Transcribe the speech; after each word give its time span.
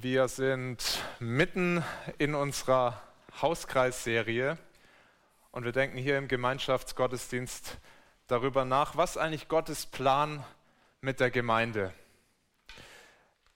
Wir 0.00 0.26
sind 0.26 1.04
mitten 1.20 1.84
in 2.18 2.34
unserer 2.34 3.00
Hauskreisserie 3.40 4.58
und 5.52 5.64
wir 5.64 5.70
denken 5.70 5.96
hier 5.96 6.18
im 6.18 6.26
Gemeinschaftsgottesdienst 6.26 7.78
darüber 8.26 8.64
nach, 8.64 8.96
was 8.96 9.16
eigentlich 9.16 9.46
Gottes 9.46 9.86
Plan 9.86 10.44
mit 11.00 11.20
der 11.20 11.30
Gemeinde. 11.30 11.94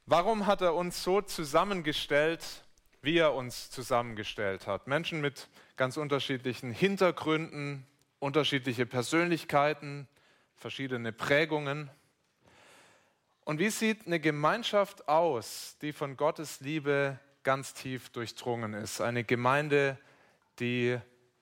Warum 0.07 0.47
hat 0.47 0.61
er 0.61 0.77
uns 0.77 1.03
so 1.03 1.21
zusammengestellt, 1.23 2.45
wie 3.03 3.19
er 3.19 3.35
uns 3.35 3.71
zusammengestellt 3.71 4.69
hat? 4.69 4.87
Menschen 4.87 5.21
mit 5.21 5.49
ganz 5.77 5.97
unterschiedlichen 5.97 6.71
Hintergründen, 6.71 7.85
unterschiedliche 8.21 8.87
Persönlichkeiten, 8.87 10.07
verschiedene 10.55 11.11
Prägungen. 11.13 11.91
Und 13.49 13.61
wie 13.61 13.71
sieht 13.71 14.07
eine 14.07 14.21
Gemeinschaft 14.21 15.09
aus, 15.09 15.79
die 15.81 15.95
von 15.95 16.19
Gottes 16.19 16.61
Liebe 16.61 17.19
ganz 17.45 17.73
tief 17.73 18.11
durchdrungen 18.11 18.75
ist? 18.75 19.01
Eine 19.01 19.25
Gemeinde, 19.25 19.97
die 20.59 20.99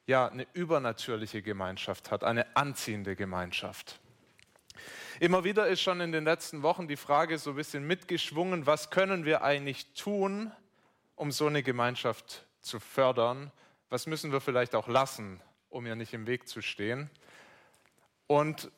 ja 0.06 0.28
eine 0.28 0.46
übernatürliche 0.52 1.42
Gemeinschaft 1.42 2.12
hat, 2.12 2.22
eine 2.22 2.56
anziehende 2.56 3.16
Gemeinschaft. 3.16 3.98
Immer 5.18 5.42
wieder 5.42 5.66
ist 5.66 5.80
schon 5.80 6.00
in 6.00 6.12
den 6.12 6.22
letzten 6.22 6.62
Wochen 6.62 6.86
die 6.86 6.94
Frage 6.94 7.38
so 7.38 7.50
ein 7.50 7.56
bisschen 7.56 7.84
mitgeschwungen, 7.84 8.66
was 8.66 8.90
können 8.90 9.24
wir 9.24 9.42
eigentlich 9.42 9.92
tun, 9.94 10.52
um 11.16 11.32
so 11.32 11.48
eine 11.48 11.64
Gemeinschaft 11.64 12.46
zu 12.60 12.78
fördern? 12.78 13.50
Was 13.90 14.06
müssen 14.06 14.30
wir 14.30 14.40
vielleicht 14.40 14.76
auch 14.76 14.86
lassen, 14.86 15.40
um 15.70 15.84
ihr 15.86 15.96
nicht 15.96 16.14
im 16.14 16.28
Weg 16.28 16.46
zu 16.46 16.62
stehen? 16.62 17.10
Und 18.28 18.70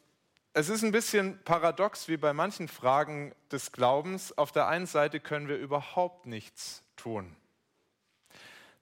es 0.59 0.69
ist 0.69 0.83
ein 0.83 0.91
bisschen 0.91 1.39
paradox 1.45 2.09
wie 2.09 2.17
bei 2.17 2.33
manchen 2.33 2.67
Fragen 2.67 3.33
des 3.53 3.71
Glaubens. 3.71 4.37
Auf 4.37 4.51
der 4.51 4.67
einen 4.67 4.87
Seite 4.87 5.21
können 5.21 5.47
wir 5.47 5.57
überhaupt 5.57 6.27
nichts 6.27 6.83
tun. 6.97 7.37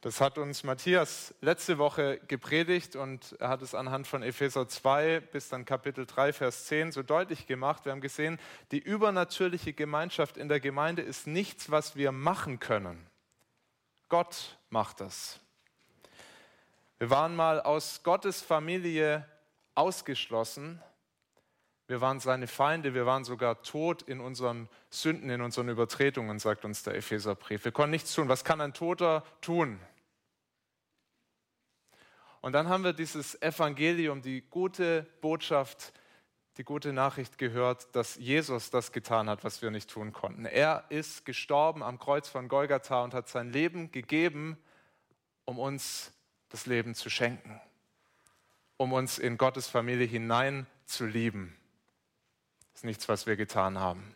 Das 0.01 0.23
hat 0.23 0.39
uns 0.39 0.65
Matthias 0.65 1.35
letzte 1.43 1.77
Woche 1.77 2.19
gepredigt 2.29 2.97
und 2.97 3.37
er 3.41 3.51
hat 3.51 3.61
es 3.61 3.75
anhand 3.75 4.07
von 4.07 4.23
Epheser 4.23 4.67
2 4.67 5.21
bis 5.21 5.51
dann 5.51 5.67
Kapitel 5.67 6.07
3, 6.07 6.33
Vers 6.33 6.65
10 6.65 6.93
so 6.93 7.03
deutlich 7.03 7.47
gemacht. 7.47 7.85
Wir 7.85 7.93
haben 7.93 8.01
gesehen, 8.01 8.39
die 8.71 8.79
übernatürliche 8.79 9.75
Gemeinschaft 9.75 10.39
in 10.39 10.49
der 10.49 10.61
Gemeinde 10.61 11.03
ist 11.03 11.27
nichts, 11.27 11.71
was 11.71 11.95
wir 11.95 12.11
machen 12.11 12.59
können. 12.59 13.07
Gott 14.09 14.57
macht 14.71 15.03
das. 15.03 15.41
Wir 16.97 17.11
waren 17.11 17.37
mal 17.37 17.61
aus 17.61 18.03
Gottes 18.03 18.41
Familie 18.41 19.29
ausgeschlossen 19.75 20.81
wir 21.89 22.01
waren 22.01 22.19
seine 22.19 22.49
Feinde, 22.49 22.95
wir 22.95 23.07
waren 23.07 23.25
sogar 23.25 23.63
tot 23.63 24.03
in 24.03 24.21
unseren 24.21 24.69
Sünden, 24.91 25.31
in 25.31 25.41
unseren 25.41 25.69
Übertretungen, 25.69 26.39
sagt 26.39 26.65
uns 26.65 26.83
der 26.83 26.97
Epheserbrief. 26.97 27.65
Wir 27.65 27.73
konnten 27.73 27.93
nichts 27.93 28.13
tun. 28.13 28.29
Was 28.29 28.45
kann 28.45 28.61
ein 28.61 28.75
Toter 28.75 29.23
tun? 29.41 29.79
Und 32.41 32.53
dann 32.53 32.69
haben 32.69 32.85
wir 32.85 32.93
dieses 32.93 33.41
Evangelium, 33.41 34.21
die 34.21 34.41
gute 34.41 35.07
Botschaft, 35.21 35.93
die 36.57 36.65
gute 36.65 36.93
Nachricht 36.93 37.39
gehört, 37.39 37.95
dass 37.95 38.17
Jesus 38.17 38.71
das 38.71 38.91
getan 38.93 39.29
hat, 39.29 39.45
was 39.45 39.63
wir 39.63 39.71
nicht 39.71 39.91
tun 39.91 40.13
konnten. 40.13 40.45
Er 40.45 40.85
ist 40.89 41.25
gestorben 41.25 41.83
am 41.83 41.99
Kreuz 41.99 42.29
von 42.29 42.49
Golgatha 42.49 43.05
und 43.05 43.15
hat 43.15 43.29
sein 43.29 43.51
Leben 43.51 43.93
gegeben, 43.93 44.57
um 45.45 45.59
uns 45.59 46.13
das 46.49 46.67
Leben 46.67 46.95
zu 46.95 47.11
schenken, 47.11 47.61
um 48.77 48.93
uns 48.93 49.19
in 49.19 49.39
Gottes 49.39 49.69
Familie 49.69 50.07
hinein 50.07 50.67
zu 50.85 51.07
lieben. 51.07 51.57
Ist 52.77 52.85
nichts, 52.85 53.09
was 53.09 53.27
wir 53.27 53.37
getan 53.37 53.81
haben. 53.81 54.15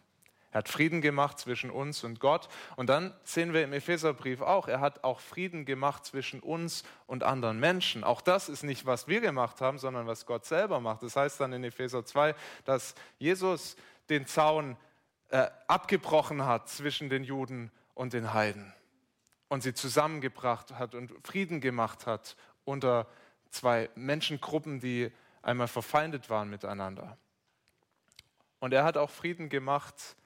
Er 0.50 0.58
hat 0.58 0.68
Frieden 0.68 1.00
gemacht 1.00 1.38
zwischen 1.38 1.70
uns 1.70 2.04
und 2.04 2.20
Gott. 2.20 2.50
Und 2.76 2.90
dann 2.90 3.14
sehen 3.24 3.54
wir 3.54 3.64
im 3.64 3.72
Epheserbrief 3.72 4.42
auch, 4.42 4.68
er 4.68 4.80
hat 4.80 5.02
auch 5.02 5.20
Frieden 5.20 5.64
gemacht 5.64 6.04
zwischen 6.04 6.40
uns 6.40 6.84
und 7.06 7.22
anderen 7.22 7.58
Menschen. 7.58 8.04
Auch 8.04 8.20
das 8.20 8.50
ist 8.50 8.62
nicht, 8.62 8.84
was 8.84 9.08
wir 9.08 9.22
gemacht 9.22 9.62
haben, 9.62 9.78
sondern 9.78 10.06
was 10.06 10.26
Gott 10.26 10.44
selber 10.44 10.78
macht. 10.78 11.02
Das 11.02 11.16
heißt 11.16 11.40
dann 11.40 11.54
in 11.54 11.64
Epheser 11.64 12.04
2, 12.04 12.34
dass 12.66 12.94
Jesus 13.18 13.76
den 14.10 14.26
Zaun 14.26 14.76
äh, 15.30 15.48
abgebrochen 15.66 16.44
hat 16.44 16.68
zwischen 16.68 17.08
den 17.08 17.24
Juden 17.24 17.70
und 17.94 18.12
den 18.12 18.34
Heiden 18.34 18.74
und 19.48 19.62
sie 19.62 19.72
zusammengebracht 19.72 20.74
hat 20.74 20.94
und 20.94 21.14
Frieden 21.26 21.62
gemacht 21.62 22.04
hat 22.04 22.36
unter 22.66 23.06
zwei 23.48 23.88
Menschengruppen, 23.94 24.80
die 24.80 25.10
einmal 25.40 25.66
verfeindet 25.66 26.28
waren 26.28 26.50
miteinander. 26.50 27.16
Und 28.60 28.72
er 28.72 28.84
hat 28.84 28.96
auch 28.96 29.10
Frieden 29.10 29.48
gemacht 29.48 30.16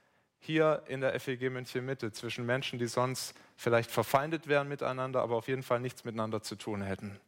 hier 0.41 0.83
in 0.89 1.01
der 1.01 1.19
FEG 1.19 1.51
München 1.51 1.87
Mitte 1.87 2.13
zwischen 2.13 2.45
Menschen, 2.45 2.79
die 2.79 2.87
sonst 2.87 3.35
vielleicht 3.57 3.91
verfeindet 3.91 4.47
wären 4.47 4.69
miteinander, 4.69 5.23
aber 5.23 5.37
auf 5.37 5.49
jeden 5.49 5.63
Fall 5.63 5.81
nichts 5.81 6.05
miteinander 6.05 6.43
zu 6.43 6.57
tun 6.57 6.83
hätten. 6.83 7.19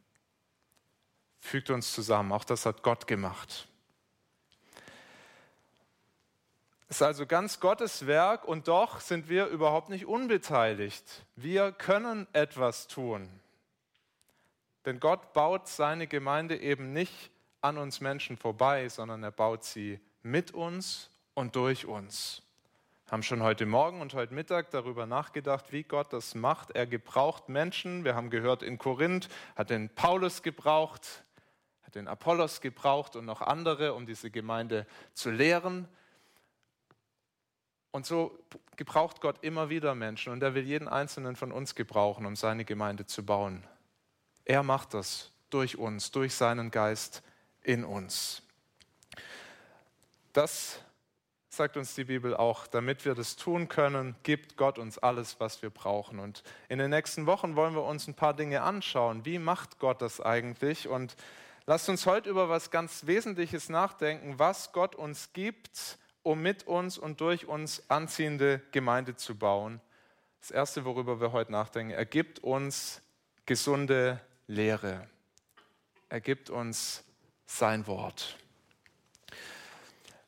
Fügt 1.39 1.69
uns 1.69 1.93
zusammen. 1.93 2.31
Auch 2.31 2.43
das 2.43 2.65
hat 2.65 2.83
Gott 2.83 3.07
gemacht. 3.07 3.67
Es 6.89 6.97
ist 6.97 7.01
also 7.01 7.25
ganz 7.25 7.59
Gottes 7.59 8.07
Werk 8.07 8.45
und 8.45 8.67
doch 8.67 9.01
sind 9.01 9.29
wir 9.29 9.47
überhaupt 9.47 9.89
nicht 9.89 10.05
unbeteiligt. 10.05 11.25
Wir 11.35 11.71
können 11.71 12.27
etwas 12.33 12.87
tun. 12.87 13.27
Denn 14.85 14.99
Gott 15.01 15.33
baut 15.33 15.67
seine 15.67 16.07
Gemeinde 16.07 16.57
eben 16.57 16.93
nicht 16.93 17.29
an 17.61 17.77
uns 17.77 17.99
Menschen 17.99 18.37
vorbei, 18.37 18.87
sondern 18.87 19.21
er 19.21 19.31
baut 19.31 19.65
sie 19.65 19.99
mit 20.23 20.51
uns 20.51 21.09
und 21.33 21.55
durch 21.55 21.85
uns. 21.85 22.41
Wir 23.05 23.13
haben 23.13 23.23
schon 23.23 23.41
heute 23.41 23.65
Morgen 23.65 24.01
und 24.01 24.13
heute 24.13 24.33
Mittag 24.33 24.69
darüber 24.71 25.05
nachgedacht, 25.05 25.71
wie 25.71 25.83
Gott 25.83 26.11
das 26.11 26.35
macht. 26.35 26.71
Er 26.71 26.85
gebraucht 26.85 27.47
Menschen. 27.47 28.03
Wir 28.03 28.15
haben 28.15 28.29
gehört, 28.29 28.63
in 28.63 28.77
Korinth 28.77 29.29
hat 29.55 29.69
den 29.69 29.89
Paulus 29.89 30.43
gebraucht, 30.43 31.23
hat 31.83 31.95
den 31.95 32.09
Apollos 32.09 32.59
gebraucht 32.59 33.15
und 33.15 33.23
noch 33.23 33.41
andere, 33.41 33.93
um 33.93 34.05
diese 34.05 34.29
Gemeinde 34.29 34.85
zu 35.13 35.31
lehren. 35.31 35.87
Und 37.91 38.05
so 38.05 38.37
gebraucht 38.75 39.21
Gott 39.21 39.37
immer 39.41 39.69
wieder 39.69 39.95
Menschen 39.95 40.33
und 40.33 40.43
er 40.43 40.53
will 40.53 40.65
jeden 40.65 40.89
einzelnen 40.89 41.35
von 41.35 41.53
uns 41.53 41.75
gebrauchen, 41.75 42.25
um 42.25 42.35
seine 42.35 42.65
Gemeinde 42.65 43.05
zu 43.05 43.25
bauen. 43.25 43.63
Er 44.43 44.63
macht 44.63 44.93
das 44.93 45.31
durch 45.49 45.77
uns, 45.77 46.11
durch 46.11 46.35
seinen 46.35 46.71
Geist 46.71 47.23
in 47.63 47.85
uns. 47.85 48.43
Das 50.37 50.83
sagt 51.49 51.77
uns 51.77 51.95
die 51.95 52.03
Bibel 52.03 52.37
auch, 52.37 52.67
damit 52.67 53.05
wir 53.05 53.15
das 53.15 53.37
tun 53.37 53.69
können, 53.69 54.15
gibt 54.21 54.55
Gott 54.55 54.77
uns 54.77 54.99
alles, 54.99 55.39
was 55.39 55.63
wir 55.63 55.71
brauchen. 55.71 56.19
Und 56.19 56.43
in 56.69 56.77
den 56.77 56.91
nächsten 56.91 57.25
Wochen 57.25 57.55
wollen 57.55 57.73
wir 57.73 57.81
uns 57.81 58.07
ein 58.07 58.13
paar 58.13 58.35
Dinge 58.35 58.61
anschauen. 58.61 59.25
Wie 59.25 59.39
macht 59.39 59.79
Gott 59.79 59.99
das 59.99 60.21
eigentlich? 60.21 60.87
Und 60.87 61.15
lasst 61.65 61.89
uns 61.89 62.05
heute 62.05 62.29
über 62.29 62.49
was 62.49 62.69
ganz 62.69 63.07
Wesentliches 63.07 63.69
nachdenken, 63.69 64.37
was 64.37 64.73
Gott 64.73 64.93
uns 64.93 65.33
gibt, 65.33 65.97
um 66.21 66.39
mit 66.39 66.67
uns 66.67 66.99
und 66.99 67.19
durch 67.19 67.47
uns 67.47 67.89
anziehende 67.89 68.61
Gemeinde 68.71 69.15
zu 69.15 69.35
bauen. 69.39 69.81
Das 70.41 70.51
Erste, 70.51 70.85
worüber 70.85 71.19
wir 71.19 71.31
heute 71.31 71.51
nachdenken, 71.51 71.93
er 71.93 72.05
gibt 72.05 72.43
uns 72.43 73.01
gesunde 73.47 74.21
Lehre. 74.45 75.07
Er 76.09 76.21
gibt 76.21 76.51
uns 76.51 77.03
sein 77.47 77.87
Wort. 77.87 78.37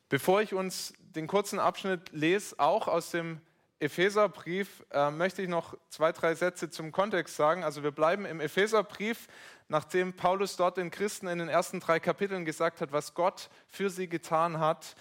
Bevor 0.09 0.41
ich 0.41 0.55
uns 0.55 0.93
den 0.99 1.27
kurzen 1.27 1.59
Abschnitt 1.59 2.11
lese, 2.11 2.59
auch 2.59 2.87
aus 2.87 3.11
dem 3.11 3.39
Epheserbrief, 3.79 4.83
äh, 4.91 5.11
möchte 5.11 5.41
ich 5.41 5.47
noch 5.47 5.77
zwei, 5.89 6.11
drei 6.11 6.35
Sätze 6.35 6.69
zum 6.69 6.91
Kontext 6.91 7.35
sagen. 7.35 7.63
Also 7.63 7.83
wir 7.83 7.91
bleiben 7.91 8.25
im 8.25 8.41
Epheserbrief, 8.41 9.27
nachdem 9.67 10.13
Paulus 10.13 10.57
dort 10.57 10.77
den 10.77 10.91
Christen 10.91 11.27
in 11.27 11.37
den 11.37 11.47
ersten 11.47 11.79
drei 11.79 11.99
Kapiteln 11.99 12.43
gesagt 12.43 12.81
hat, 12.81 12.91
was 12.91 13.13
Gott 13.13 13.49
für 13.67 13.89
sie 13.89 14.09
getan 14.09 14.59
hat, 14.59 14.95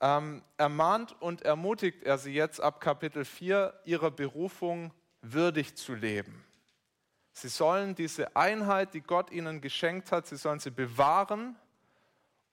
ähm, 0.00 0.42
ermahnt 0.56 1.14
und 1.20 1.42
ermutigt 1.42 2.02
er 2.02 2.18
sie 2.18 2.32
jetzt 2.32 2.60
ab 2.60 2.80
Kapitel 2.80 3.24
4, 3.24 3.78
ihrer 3.84 4.10
Berufung 4.10 4.92
würdig 5.22 5.76
zu 5.76 5.94
leben. 5.94 6.44
Sie 7.32 7.48
sollen 7.48 7.94
diese 7.94 8.34
Einheit, 8.34 8.94
die 8.94 9.02
Gott 9.02 9.30
ihnen 9.30 9.60
geschenkt 9.60 10.10
hat, 10.10 10.26
sie 10.26 10.36
sollen 10.36 10.58
sie 10.58 10.70
bewahren 10.70 11.56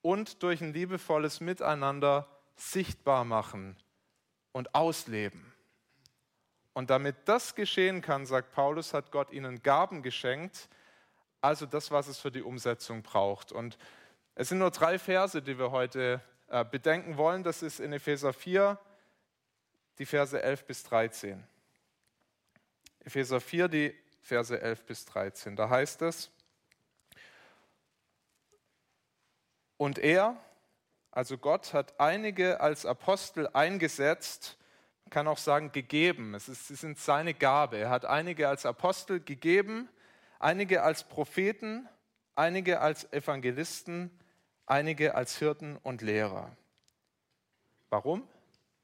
und 0.04 0.44
durch 0.44 0.62
ein 0.62 0.74
liebevolles 0.74 1.40
Miteinander 1.40 2.28
sichtbar 2.56 3.26
machen 3.26 3.76
und 4.52 4.76
ausleben. 4.76 5.52
Und 6.74 6.92
damit 6.92 7.16
das 7.26 7.56
geschehen 7.56 8.02
kann, 8.02 8.26
sagt 8.28 8.52
Paulus, 8.52 8.94
hat 8.94 9.12
Gott 9.12 9.32
ihnen 9.32 9.64
Gaben 9.64 10.04
geschenkt, 10.04 10.70
also 11.42 11.66
das, 11.66 11.90
was 11.90 12.08
es 12.08 12.20
für 12.20 12.32
die 12.32 12.42
Umsetzung 12.42 13.02
braucht. 13.02 13.52
Und 13.52 13.78
es 14.36 14.50
sind 14.50 14.60
nur 14.60 14.72
drei 14.72 15.00
Verse, 15.00 15.42
die 15.42 15.58
wir 15.58 15.72
heute 15.72 16.22
äh, 16.48 16.66
bedenken 16.66 17.18
wollen. 17.18 17.44
Das 17.44 17.62
ist 17.62 17.80
in 17.80 17.94
Epheser 17.94 18.34
4, 18.34 18.80
die 20.00 20.06
Verse 20.06 20.42
11 20.42 20.66
bis 20.66 20.84
13. 20.84 21.44
Epheser 23.00 23.40
4, 23.40 23.68
die 23.68 23.96
Verse 24.22 24.60
11 24.60 24.86
bis 24.86 25.06
13. 25.06 25.56
Da 25.56 25.70
heißt 25.70 26.02
es, 26.04 26.32
Und 29.84 30.00
er, 30.00 30.38
also 31.12 31.38
Gott, 31.38 31.74
hat 31.74 32.00
einige 32.00 32.62
als 32.62 32.86
Apostel 32.86 33.50
eingesetzt, 33.52 34.58
kann 35.10 35.28
auch 35.28 35.38
sagen 35.38 35.74
gegeben. 35.74 36.36
Es, 36.36 36.48
ist, 36.48 36.72
es 36.72 36.80
sind 36.80 36.98
seine 36.98 37.34
Gabe. 37.34 37.80
Er 37.80 37.90
hat 37.90 38.06
einige 38.06 38.48
als 38.48 38.66
Apostel 38.66 39.20
gegeben, 39.20 39.90
einige 40.40 40.84
als 40.84 41.04
Propheten, 41.04 41.90
einige 42.34 42.80
als 42.80 43.12
Evangelisten, 43.12 44.10
einige 44.66 45.16
als 45.16 45.38
Hirten 45.38 45.76
und 45.84 46.02
Lehrer. 46.02 46.56
Warum? 47.90 48.26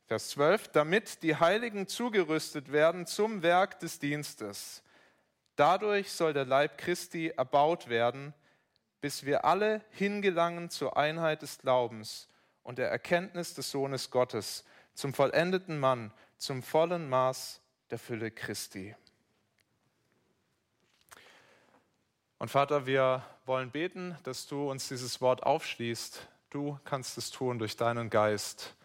Vers 0.05 0.31
12, 0.31 0.67
damit 0.67 1.23
die 1.23 1.37
Heiligen 1.37 1.87
zugerüstet 1.87 2.73
werden 2.73 3.05
zum 3.05 3.41
Werk 3.41 3.79
des 3.79 3.99
Dienstes. 3.99 4.83
Dadurch 5.55 6.11
soll 6.11 6.33
der 6.33 6.43
Leib 6.43 6.77
Christi 6.77 7.29
erbaut 7.29 7.87
werden, 7.87 8.33
bis 9.01 9.25
wir 9.25 9.45
alle 9.45 9.81
hingelangen 9.91 10.69
zur 10.69 10.97
Einheit 10.97 11.41
des 11.41 11.59
Glaubens 11.59 12.27
und 12.63 12.77
der 12.77 12.89
Erkenntnis 12.89 13.53
des 13.53 13.71
Sohnes 13.71 14.11
Gottes, 14.11 14.65
zum 14.93 15.13
vollendeten 15.13 15.79
Mann, 15.79 16.11
zum 16.37 16.61
vollen 16.61 17.09
Maß 17.09 17.61
der 17.89 17.99
Fülle 17.99 18.31
Christi. 18.31 18.95
Und 22.37 22.49
Vater, 22.49 22.85
wir 22.85 23.23
wollen 23.45 23.71
beten, 23.71 24.17
dass 24.23 24.47
du 24.47 24.69
uns 24.69 24.87
dieses 24.87 25.19
Wort 25.19 25.43
aufschließt. 25.43 26.27
Du 26.49 26.79
kannst 26.85 27.17
es 27.17 27.31
tun 27.31 27.59
durch 27.59 27.75
deinen 27.75 28.09
Geist. 28.09 28.75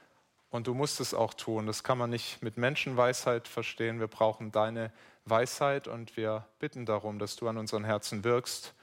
Und 0.50 0.66
du 0.66 0.74
musst 0.74 1.00
es 1.00 1.14
auch 1.14 1.34
tun. 1.34 1.66
Das 1.66 1.82
kann 1.82 1.98
man 1.98 2.10
nicht 2.10 2.42
mit 2.42 2.56
Menschenweisheit 2.56 3.48
verstehen. 3.48 4.00
Wir 4.00 4.08
brauchen 4.08 4.52
deine 4.52 4.92
Weisheit 5.24 5.88
und 5.88 6.16
wir 6.16 6.46
bitten 6.58 6.86
darum, 6.86 7.18
dass 7.18 7.36
du 7.36 7.48
an 7.48 7.56
unseren 7.56 7.84
Herzen 7.84 8.24
wirkst 8.24 8.74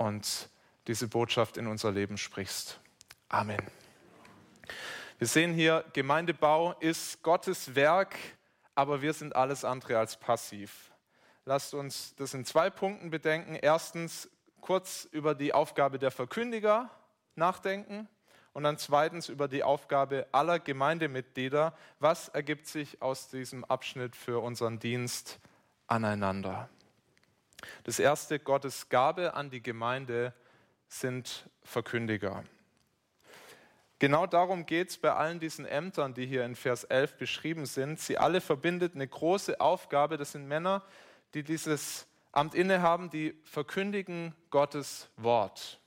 und 0.00 0.48
diese 0.86 1.08
Botschaft 1.08 1.58
in 1.58 1.66
unser 1.66 1.92
Leben 1.92 2.16
sprichst. 2.16 2.80
Amen. 3.28 3.60
Wir 5.18 5.26
sehen 5.26 5.52
hier, 5.52 5.84
Gemeindebau 5.92 6.72
ist 6.80 7.22
Gottes 7.22 7.74
Werk, 7.74 8.16
aber 8.74 9.02
wir 9.02 9.12
sind 9.12 9.36
alles 9.36 9.62
andere 9.62 9.98
als 9.98 10.18
passiv. 10.18 10.90
Lasst 11.44 11.74
uns 11.74 12.14
das 12.16 12.32
in 12.32 12.46
zwei 12.46 12.70
Punkten 12.70 13.10
bedenken. 13.10 13.54
Erstens 13.54 14.30
kurz 14.62 15.06
über 15.12 15.34
die 15.34 15.52
Aufgabe 15.52 15.98
der 15.98 16.10
Verkündiger 16.10 16.88
nachdenken 17.34 18.08
und 18.54 18.62
dann 18.62 18.78
zweitens 18.78 19.28
über 19.28 19.48
die 19.48 19.62
Aufgabe 19.62 20.26
aller 20.32 20.58
Gemeindemitglieder. 20.60 21.76
Was 21.98 22.28
ergibt 22.28 22.66
sich 22.66 23.02
aus 23.02 23.28
diesem 23.28 23.66
Abschnitt 23.66 24.16
für 24.16 24.42
unseren 24.42 24.78
Dienst 24.78 25.38
aneinander? 25.88 26.70
Das 27.84 27.98
erste, 27.98 28.38
Gottes 28.38 28.88
Gabe 28.88 29.34
an 29.34 29.50
die 29.50 29.62
Gemeinde 29.62 30.34
sind 30.88 31.48
Verkündiger. 31.62 32.44
Genau 33.98 34.26
darum 34.26 34.64
geht 34.64 34.88
es 34.88 34.98
bei 34.98 35.12
allen 35.12 35.40
diesen 35.40 35.66
Ämtern, 35.66 36.14
die 36.14 36.26
hier 36.26 36.44
in 36.44 36.56
Vers 36.56 36.84
11 36.84 37.18
beschrieben 37.18 37.66
sind. 37.66 38.00
Sie 38.00 38.16
alle 38.16 38.40
verbindet 38.40 38.94
eine 38.94 39.06
große 39.06 39.60
Aufgabe. 39.60 40.16
Das 40.16 40.32
sind 40.32 40.48
Männer, 40.48 40.82
die 41.34 41.42
dieses 41.42 42.06
Amt 42.32 42.54
innehaben, 42.54 43.10
die 43.10 43.38
verkündigen 43.44 44.34
Gottes 44.50 45.10
Wort. 45.16 45.80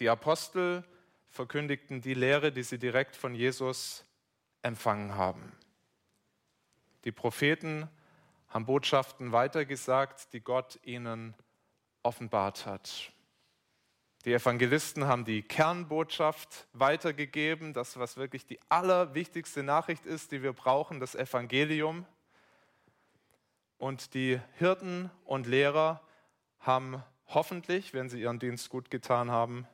Die 0.00 0.10
Apostel 0.10 0.84
verkündigten 1.28 2.02
die 2.02 2.14
Lehre, 2.14 2.52
die 2.52 2.62
sie 2.62 2.78
direkt 2.78 3.16
von 3.16 3.34
Jesus 3.34 4.04
empfangen 4.62 5.14
haben. 5.14 5.52
Die 7.04 7.12
Propheten 7.12 7.88
haben 8.50 8.66
Botschaften 8.66 9.32
weitergesagt, 9.32 10.32
die 10.32 10.40
Gott 10.40 10.78
ihnen 10.82 11.34
offenbart 12.02 12.66
hat. 12.66 13.12
Die 14.26 14.34
Evangelisten 14.34 15.06
haben 15.06 15.24
die 15.24 15.40
Kernbotschaft 15.40 16.66
weitergegeben, 16.74 17.72
das, 17.72 17.98
was 17.98 18.18
wirklich 18.18 18.44
die 18.44 18.60
allerwichtigste 18.68 19.62
Nachricht 19.62 20.04
ist, 20.04 20.30
die 20.32 20.42
wir 20.42 20.52
brauchen, 20.52 21.00
das 21.00 21.14
Evangelium. 21.14 22.04
Und 23.78 24.12
die 24.12 24.38
Hirten 24.58 25.10
und 25.24 25.46
Lehrer 25.46 26.02
haben 26.58 27.02
hoffentlich, 27.28 27.94
wenn 27.94 28.10
sie 28.10 28.20
ihren 28.20 28.38
Dienst 28.38 28.68
gut 28.68 28.90
getan 28.90 29.30
haben, 29.30 29.66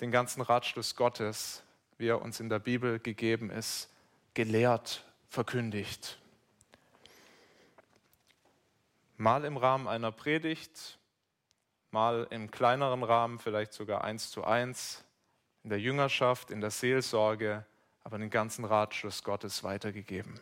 den 0.00 0.12
ganzen 0.12 0.42
Ratschluss 0.42 0.94
Gottes, 0.94 1.64
wie 1.98 2.06
er 2.08 2.22
uns 2.22 2.38
in 2.38 2.48
der 2.48 2.60
Bibel 2.60 3.00
gegeben 3.00 3.50
ist, 3.50 3.90
gelehrt, 4.34 5.04
verkündigt. 5.28 6.18
Mal 9.18 9.44
im 9.44 9.56
Rahmen 9.56 9.88
einer 9.88 10.12
Predigt, 10.12 10.98
mal 11.90 12.26
im 12.30 12.50
kleineren 12.50 13.02
Rahmen, 13.02 13.38
vielleicht 13.38 13.72
sogar 13.72 14.04
eins 14.04 14.30
zu 14.30 14.44
eins, 14.44 15.04
in 15.62 15.70
der 15.70 15.80
Jüngerschaft, 15.80 16.50
in 16.50 16.60
der 16.60 16.70
Seelsorge, 16.70 17.64
aber 18.04 18.18
den 18.18 18.30
ganzen 18.30 18.64
Ratschluss 18.64 19.24
Gottes 19.24 19.64
weitergegeben. 19.64 20.38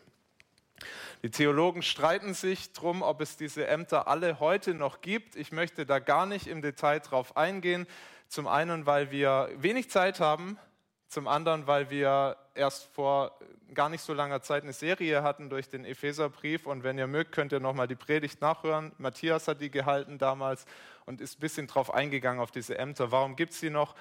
Die 1.23 1.31
Theologen 1.31 1.83
streiten 1.83 2.35
sich 2.35 2.73
darum, 2.73 3.03
ob 3.03 3.21
es 3.21 3.37
diese 3.37 3.67
Ämter 3.67 4.09
alle 4.09 4.41
heute 4.41 4.75
noch 4.75 5.01
gibt. 5.01 5.37
Ich 5.37 5.53
möchte 5.53 5.87
da 5.87 6.01
gar 6.01 6.27
nicht 6.27 6.47
im 6.47 6.61
Detail 6.61 6.99
drauf 6.99 7.37
eingehen. 7.37 7.87
Zum 8.29 8.49
einen, 8.49 8.87
weil 8.87 9.11
wir 9.11 9.51
wenig 9.57 9.89
Zeit 9.89 10.19
haben, 10.19 10.59
zum 11.07 11.29
anderen, 11.29 11.67
weil 11.67 11.91
wir 11.91 12.37
erst 12.55 12.85
vor 12.95 13.39
gar 13.75 13.89
nicht 13.89 14.03
so 14.03 14.15
langer 14.15 14.41
Zeit 14.41 14.63
eine 14.63 14.73
Serie 14.73 15.23
hatten 15.23 15.51
durch 15.51 15.69
den 15.69 15.85
Epheserbrief. 15.85 16.67
Und 16.67 16.85
wenn 16.85 16.99
ihr 16.99 17.07
mögt, 17.07 17.33
könnt 17.33 17.53
ihr 17.53 17.61
nochmal 17.61 17.89
die 17.89 17.97
Predigt 17.97 18.41
nachhören. 18.41 18.93
Matthias 18.99 19.49
hat 19.49 19.61
die 19.61 19.71
gehalten 19.71 20.19
damals 20.19 20.65
und 21.05 21.21
ist 21.21 21.39
ein 21.39 21.41
bisschen 21.41 21.67
drauf 21.67 21.93
eingegangen 21.93 22.41
auf 22.41 22.51
diese 22.51 22.79
Ämter. 22.79 23.11
Warum 23.11 23.37
gibt 23.37 23.53
es 23.53 23.61
sie 23.61 23.71
noch 23.71 23.95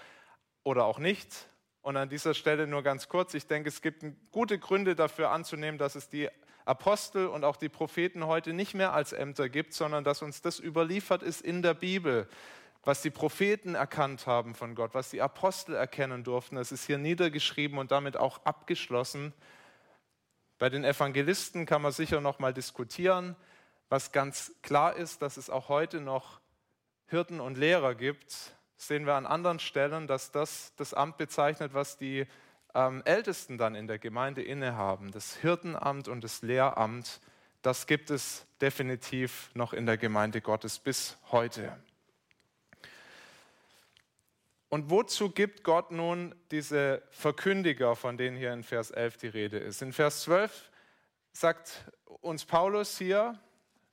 oder 0.63 0.85
auch 0.85 0.99
nicht? 0.99 1.47
Und 1.81 1.97
an 1.97 2.09
dieser 2.09 2.33
Stelle 2.33 2.67
nur 2.67 2.83
ganz 2.83 3.09
kurz. 3.09 3.33
Ich 3.33 3.47
denke, 3.47 3.69
es 3.69 3.81
gibt 3.81 4.05
gute 4.31 4.57
Gründe 4.57 4.95
dafür 4.95 5.31
anzunehmen, 5.31 5.77
dass 5.77 5.95
es 5.95 6.07
die 6.07 6.29
Apostel 6.65 7.27
und 7.27 7.43
auch 7.43 7.57
die 7.57 7.67
Propheten 7.67 8.25
heute 8.25 8.53
nicht 8.53 8.73
mehr 8.73 8.93
als 8.93 9.11
Ämter 9.11 9.49
gibt, 9.49 9.73
sondern 9.73 10.05
dass 10.05 10.21
uns 10.21 10.41
das 10.41 10.59
überliefert 10.59 11.21
ist 11.21 11.41
in 11.41 11.61
der 11.61 11.73
Bibel, 11.73 12.29
was 12.83 13.01
die 13.01 13.09
Propheten 13.09 13.75
erkannt 13.75 14.27
haben 14.27 14.55
von 14.55 14.75
Gott, 14.75 14.93
was 14.93 15.09
die 15.09 15.21
Apostel 15.21 15.75
erkennen 15.75 16.23
durften. 16.23 16.57
Es 16.57 16.71
ist 16.71 16.85
hier 16.85 16.97
niedergeschrieben 16.97 17.77
und 17.77 17.91
damit 17.91 18.17
auch 18.17 18.45
abgeschlossen. 18.45 19.33
Bei 20.59 20.69
den 20.69 20.83
Evangelisten 20.83 21.65
kann 21.65 21.81
man 21.81 21.93
sicher 21.93 22.19
noch 22.19 22.39
mal 22.39 22.53
diskutieren. 22.53 23.35
Was 23.89 24.11
ganz 24.11 24.53
klar 24.61 24.95
ist, 24.95 25.21
dass 25.21 25.37
es 25.37 25.49
auch 25.49 25.69
heute 25.69 26.01
noch 26.01 26.41
Hirten 27.07 27.39
und 27.39 27.57
Lehrer 27.57 27.95
gibt, 27.95 28.53
sehen 28.75 29.05
wir 29.05 29.13
an 29.13 29.25
anderen 29.25 29.59
Stellen, 29.59 30.07
dass 30.07 30.31
das 30.31 30.73
das 30.75 30.93
Amt 30.93 31.17
bezeichnet, 31.17 31.73
was 31.73 31.97
die 31.97 32.25
ähm, 32.73 33.01
Ältesten 33.05 33.57
dann 33.57 33.75
in 33.75 33.87
der 33.87 33.99
Gemeinde 33.99 34.41
innehaben, 34.41 35.11
das 35.11 35.35
Hirtenamt 35.37 36.07
und 36.07 36.23
das 36.23 36.41
Lehramt, 36.41 37.21
das 37.61 37.87
gibt 37.87 38.09
es 38.09 38.45
definitiv 38.59 39.51
noch 39.53 39.71
in 39.73 39.85
der 39.85 39.97
Gemeinde 39.97 40.41
Gottes 40.41 40.79
bis 40.79 41.17
heute. 41.31 41.77
Und 44.73 44.89
wozu 44.89 45.29
gibt 45.29 45.63
Gott 45.63 45.91
nun 45.91 46.33
diese 46.49 47.03
Verkündiger, 47.11 47.95
von 47.95 48.17
denen 48.17 48.35
hier 48.35 48.51
in 48.53 48.63
Vers 48.63 48.89
11 48.89 49.17
die 49.17 49.27
Rede 49.27 49.59
ist? 49.59 49.83
In 49.83 49.93
Vers 49.93 50.23
12 50.23 50.71
sagt 51.31 51.91
uns 52.21 52.43
Paulus 52.43 52.97
hier 52.97 53.39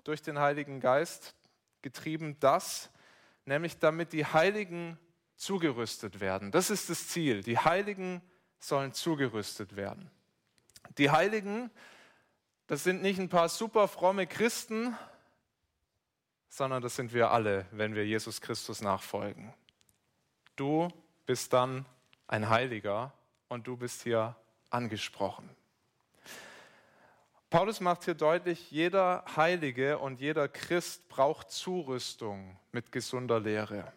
durch 0.05 0.23
den 0.23 0.39
Heiligen 0.39 0.81
Geist 0.81 1.35
getrieben 1.83 2.39
das, 2.41 2.89
nämlich 3.45 3.79
damit 3.79 4.15
die 4.15 4.25
Heiligen 4.25 4.99
zugerüstet 5.37 6.19
werden. 6.19 6.51
Das 6.51 6.71
ist 6.71 6.89
das 6.89 7.09
Ziel. 7.09 7.43
Die 7.43 7.59
Heiligen 7.59 8.23
sollen 8.59 8.95
zugerüstet 8.95 9.77
werden. 9.77 10.11
Die 10.97 11.11
Heiligen, 11.11 11.71
das 12.69 12.85
sind 12.85 13.03
nicht 13.03 13.21
ein 13.21 13.29
paar 13.29 13.51
super 13.51 13.87
fromme 13.87 14.27
Christen, 14.27 14.97
sondern 16.49 16.81
das 16.81 16.97
sind 16.97 17.13
wir 17.13 17.33
alle, 17.33 17.67
wenn 17.71 17.95
wir 17.95 18.07
Jesus 18.07 18.41
Christus 18.41 18.81
nachfolgen. 18.81 19.53
Du 20.61 20.89
bist 21.25 21.55
dann 21.55 21.87
ein 22.29 22.51
Heiliger 22.51 23.15
und 23.49 23.67
du 23.67 23.79
bist 23.79 24.03
hier 24.03 24.37
angesprochen. 24.69 25.49
Paulus 27.49 27.81
macht 27.81 28.05
hier 28.05 28.13
deutlich, 28.13 28.71
jeder 28.71 29.25
Heilige 29.37 29.97
und 29.97 30.21
jeder 30.21 30.49
Christ 30.49 31.09
braucht 31.09 31.51
Zurüstung 31.51 32.59
mit 32.73 32.93
gesunder 32.93 33.41
Lehre. 33.41 33.91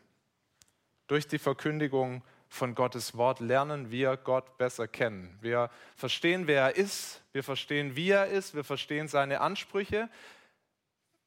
Durch 1.08 1.28
die 1.28 1.38
Verkündigung 1.38 2.24
von 2.48 2.76
Gottes 2.76 3.18
Wort 3.18 3.42
lernen 3.42 3.92
wir 3.92 4.16
Gott 4.16 4.58
besser 4.58 4.88
kennen. 4.88 5.38
Wir 5.42 5.70
verstehen, 5.98 6.48
wer 6.48 6.62
er 6.62 6.76
ist, 6.78 7.24
wir 7.34 7.44
verstehen, 7.44 7.98
wie 7.98 8.12
er 8.12 8.28
ist, 8.28 8.56
wir 8.56 8.64
verstehen 8.64 9.10
seine 9.10 9.42
Ansprüche. 9.42 10.10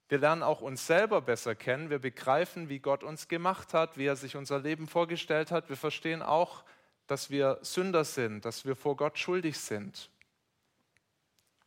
Wir 0.08 0.18
lernen 0.18 0.42
auch 0.42 0.60
uns 0.60 0.86
selber 0.86 1.20
besser 1.20 1.54
kennen. 1.54 1.90
Wir 1.90 1.98
begreifen, 1.98 2.68
wie 2.68 2.78
Gott 2.78 3.02
uns 3.02 3.28
gemacht 3.28 3.74
hat, 3.74 3.98
wie 3.98 4.06
er 4.06 4.16
sich 4.16 4.36
unser 4.36 4.60
Leben 4.60 4.86
vorgestellt 4.86 5.50
hat. 5.50 5.68
Wir 5.68 5.76
verstehen 5.76 6.22
auch, 6.22 6.64
dass 7.06 7.30
wir 7.30 7.58
Sünder 7.62 8.04
sind, 8.04 8.44
dass 8.44 8.64
wir 8.64 8.76
vor 8.76 8.96
Gott 8.96 9.18
schuldig 9.18 9.58
sind. 9.58 10.10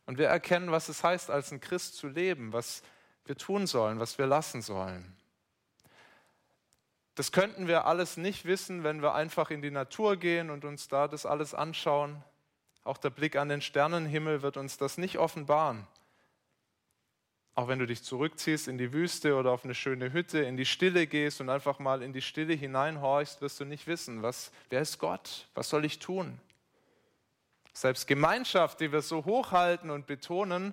Und 0.06 0.18
wir 0.18 0.28
erkennen, 0.28 0.70
was 0.70 0.88
es 0.88 1.04
heißt, 1.04 1.30
als 1.30 1.52
ein 1.52 1.60
Christ 1.60 1.96
zu 1.96 2.08
leben, 2.08 2.52
was 2.52 2.82
wir 3.26 3.36
tun 3.36 3.66
sollen, 3.66 4.00
was 4.00 4.18
wir 4.18 4.26
lassen 4.26 4.62
sollen. 4.62 5.16
Das 7.14 7.32
könnten 7.32 7.68
wir 7.68 7.84
alles 7.84 8.16
nicht 8.16 8.46
wissen, 8.46 8.82
wenn 8.82 9.02
wir 9.02 9.14
einfach 9.14 9.50
in 9.50 9.60
die 9.60 9.70
Natur 9.70 10.16
gehen 10.16 10.48
und 10.48 10.64
uns 10.64 10.88
da 10.88 11.06
das 11.06 11.26
alles 11.26 11.54
anschauen. 11.54 12.24
auch 12.82 12.96
der 12.96 13.10
Blick 13.10 13.36
an 13.36 13.50
den 13.50 13.60
Sternenhimmel 13.60 14.40
wird 14.40 14.56
uns 14.56 14.78
das 14.78 14.96
nicht 14.96 15.18
offenbaren. 15.18 15.86
Auch 17.60 17.68
wenn 17.68 17.78
du 17.78 17.84
dich 17.84 18.02
zurückziehst 18.02 18.68
in 18.68 18.78
die 18.78 18.94
Wüste 18.94 19.36
oder 19.36 19.50
auf 19.50 19.64
eine 19.64 19.74
schöne 19.74 20.14
Hütte, 20.14 20.38
in 20.38 20.56
die 20.56 20.64
Stille 20.64 21.06
gehst 21.06 21.42
und 21.42 21.50
einfach 21.50 21.78
mal 21.78 22.00
in 22.00 22.14
die 22.14 22.22
Stille 22.22 22.54
hineinhorchst, 22.54 23.42
wirst 23.42 23.60
du 23.60 23.66
nicht 23.66 23.86
wissen, 23.86 24.22
was, 24.22 24.50
wer 24.70 24.80
ist 24.80 24.98
Gott? 24.98 25.46
Was 25.52 25.68
soll 25.68 25.84
ich 25.84 25.98
tun? 25.98 26.40
Selbst 27.74 28.06
Gemeinschaft, 28.06 28.80
die 28.80 28.92
wir 28.92 29.02
so 29.02 29.26
hochhalten 29.26 29.90
und 29.90 30.06
betonen, 30.06 30.72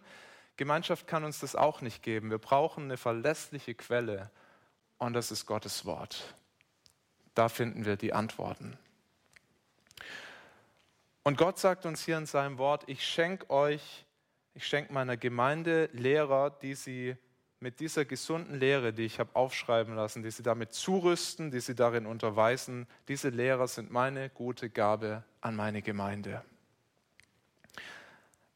Gemeinschaft 0.56 1.08
kann 1.08 1.26
uns 1.26 1.42
das 1.42 1.58
auch 1.58 1.82
nicht 1.82 2.04
geben. 2.04 2.30
Wir 2.30 2.38
brauchen 2.38 2.86
eine 2.86 2.96
verlässliche 2.96 3.76
Quelle 3.76 4.32
und 4.98 5.12
das 5.12 5.30
ist 5.30 5.46
Gottes 5.46 5.84
Wort. 5.84 6.36
Da 7.36 7.50
finden 7.50 7.84
wir 7.84 7.98
die 7.98 8.14
Antworten. 8.14 8.78
Und 11.24 11.38
Gott 11.38 11.60
sagt 11.60 11.86
uns 11.86 12.06
hier 12.06 12.18
in 12.18 12.28
seinem 12.28 12.58
Wort, 12.58 12.86
ich 12.88 13.06
schenke 13.06 13.50
euch, 13.50 14.06
ich 14.58 14.66
schenke 14.66 14.92
meiner 14.92 15.18
Gemeinde 15.18 15.88
Lehrer, 15.94 16.50
die 16.50 16.74
sie 16.74 17.16
mit 17.60 17.80
dieser 17.80 18.06
gesunden 18.06 18.60
Lehre, 18.60 18.92
die 18.92 19.04
ich 19.04 19.20
habe 19.20 19.36
aufschreiben 19.36 19.96
lassen, 19.96 20.24
die 20.24 20.32
sie 20.32 20.42
damit 20.42 20.74
zurüsten, 20.74 21.52
die 21.52 21.60
sie 21.60 21.76
darin 21.76 22.08
unterweisen, 22.08 22.88
diese 23.08 23.30
Lehrer 23.30 23.68
sind 23.68 23.92
meine 23.92 24.32
gute 24.32 24.72
Gabe 24.72 25.24
an 25.42 25.56
meine 25.56 25.84
Gemeinde. 25.84 26.44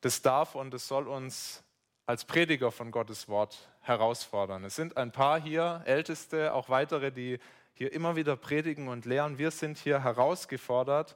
Das 0.01 0.23
darf 0.23 0.55
und 0.55 0.73
es 0.73 0.87
soll 0.87 1.07
uns 1.07 1.61
als 2.07 2.25
Prediger 2.25 2.71
von 2.71 2.89
Gottes 2.89 3.27
Wort 3.27 3.69
herausfordern. 3.81 4.65
Es 4.65 4.75
sind 4.75 4.97
ein 4.97 5.11
paar 5.11 5.39
hier, 5.39 5.83
Älteste, 5.85 6.55
auch 6.55 6.67
weitere, 6.67 7.11
die 7.11 7.37
hier 7.75 7.93
immer 7.93 8.15
wieder 8.15 8.35
predigen 8.35 8.87
und 8.87 9.05
lehren. 9.05 9.37
Wir 9.37 9.51
sind 9.51 9.77
hier 9.77 10.03
herausgefordert. 10.03 11.15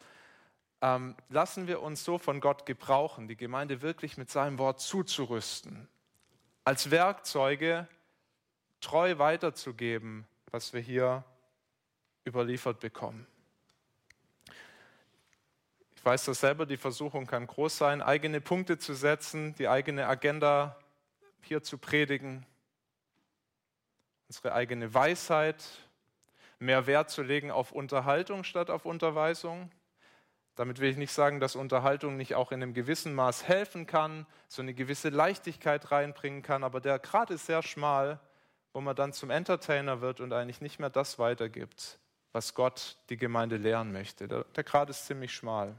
Ähm, 0.86 1.16
lassen 1.30 1.66
wir 1.66 1.82
uns 1.82 2.04
so 2.04 2.20
von 2.20 2.40
Gott 2.40 2.68
gebrauchen, 2.68 3.28
die 3.28 3.36
Gemeinde 3.36 3.82
wirklich 3.82 4.18
mit 4.18 4.30
seinem 4.30 4.60
Wort 4.60 4.80
zuzurüsten, 4.80 5.88
als 6.64 6.92
Werkzeuge 6.92 7.88
treu 8.82 9.18
weiterzugeben, 9.18 10.28
was 10.52 10.74
wir 10.74 10.82
hier 10.82 11.24
überliefert 12.24 12.80
bekommen. 12.82 13.26
Ich 15.96 16.06
weiß 16.06 16.26
das 16.26 16.42
selber, 16.42 16.68
die 16.68 16.78
Versuchung 16.78 17.26
kann 17.26 17.48
groß 17.48 17.80
sein, 17.80 18.04
eigene 18.04 18.40
Punkte 18.40 18.78
zu 18.78 18.94
setzen, 18.94 19.56
die 19.56 19.68
eigene 19.68 20.06
Agenda 20.06 20.78
hier 21.42 21.64
zu 21.64 21.80
predigen, 21.80 22.46
unsere 24.28 24.54
eigene 24.54 24.94
Weisheit, 24.94 25.64
mehr 26.60 26.86
Wert 26.86 27.10
zu 27.10 27.24
legen 27.24 27.50
auf 27.50 27.72
Unterhaltung 27.72 28.44
statt 28.44 28.70
auf 28.70 28.86
Unterweisung. 28.86 29.72
Damit 30.56 30.80
will 30.80 30.90
ich 30.90 30.98
nicht 30.98 31.12
sagen, 31.12 31.40
dass 31.40 31.56
Unterhaltung 31.56 32.18
nicht 32.18 32.36
auch 32.36 32.52
in 32.52 32.64
einem 32.64 32.74
gewissen 32.74 33.14
Maß 33.14 33.48
helfen 33.48 33.86
kann, 33.86 34.26
so 34.48 34.62
eine 34.62 34.74
gewisse 34.74 35.10
Leichtigkeit 35.10 35.92
reinbringen 35.92 36.42
kann, 36.42 36.64
aber 36.64 36.80
der 36.80 37.00
Grad 37.00 37.30
ist 37.30 37.46
sehr 37.46 37.62
schmal, 37.62 38.20
wo 38.74 38.82
man 38.82 38.96
dann 38.96 39.14
zum 39.14 39.30
Entertainer 39.30 40.02
wird 40.02 40.22
und 40.22 40.34
eigentlich 40.34 40.62
nicht 40.62 40.80
mehr 40.80 40.90
das 40.90 41.20
weitergibt, 41.20 42.00
was 42.32 42.54
Gott 42.54 42.98
die 43.10 43.18
Gemeinde 43.18 43.58
lehren 43.58 43.92
möchte. 43.92 44.28
Der, 44.28 44.64
Grad 44.64 44.90
ist 44.90 45.06
ziemlich 45.06 45.34
schmal 45.34 45.76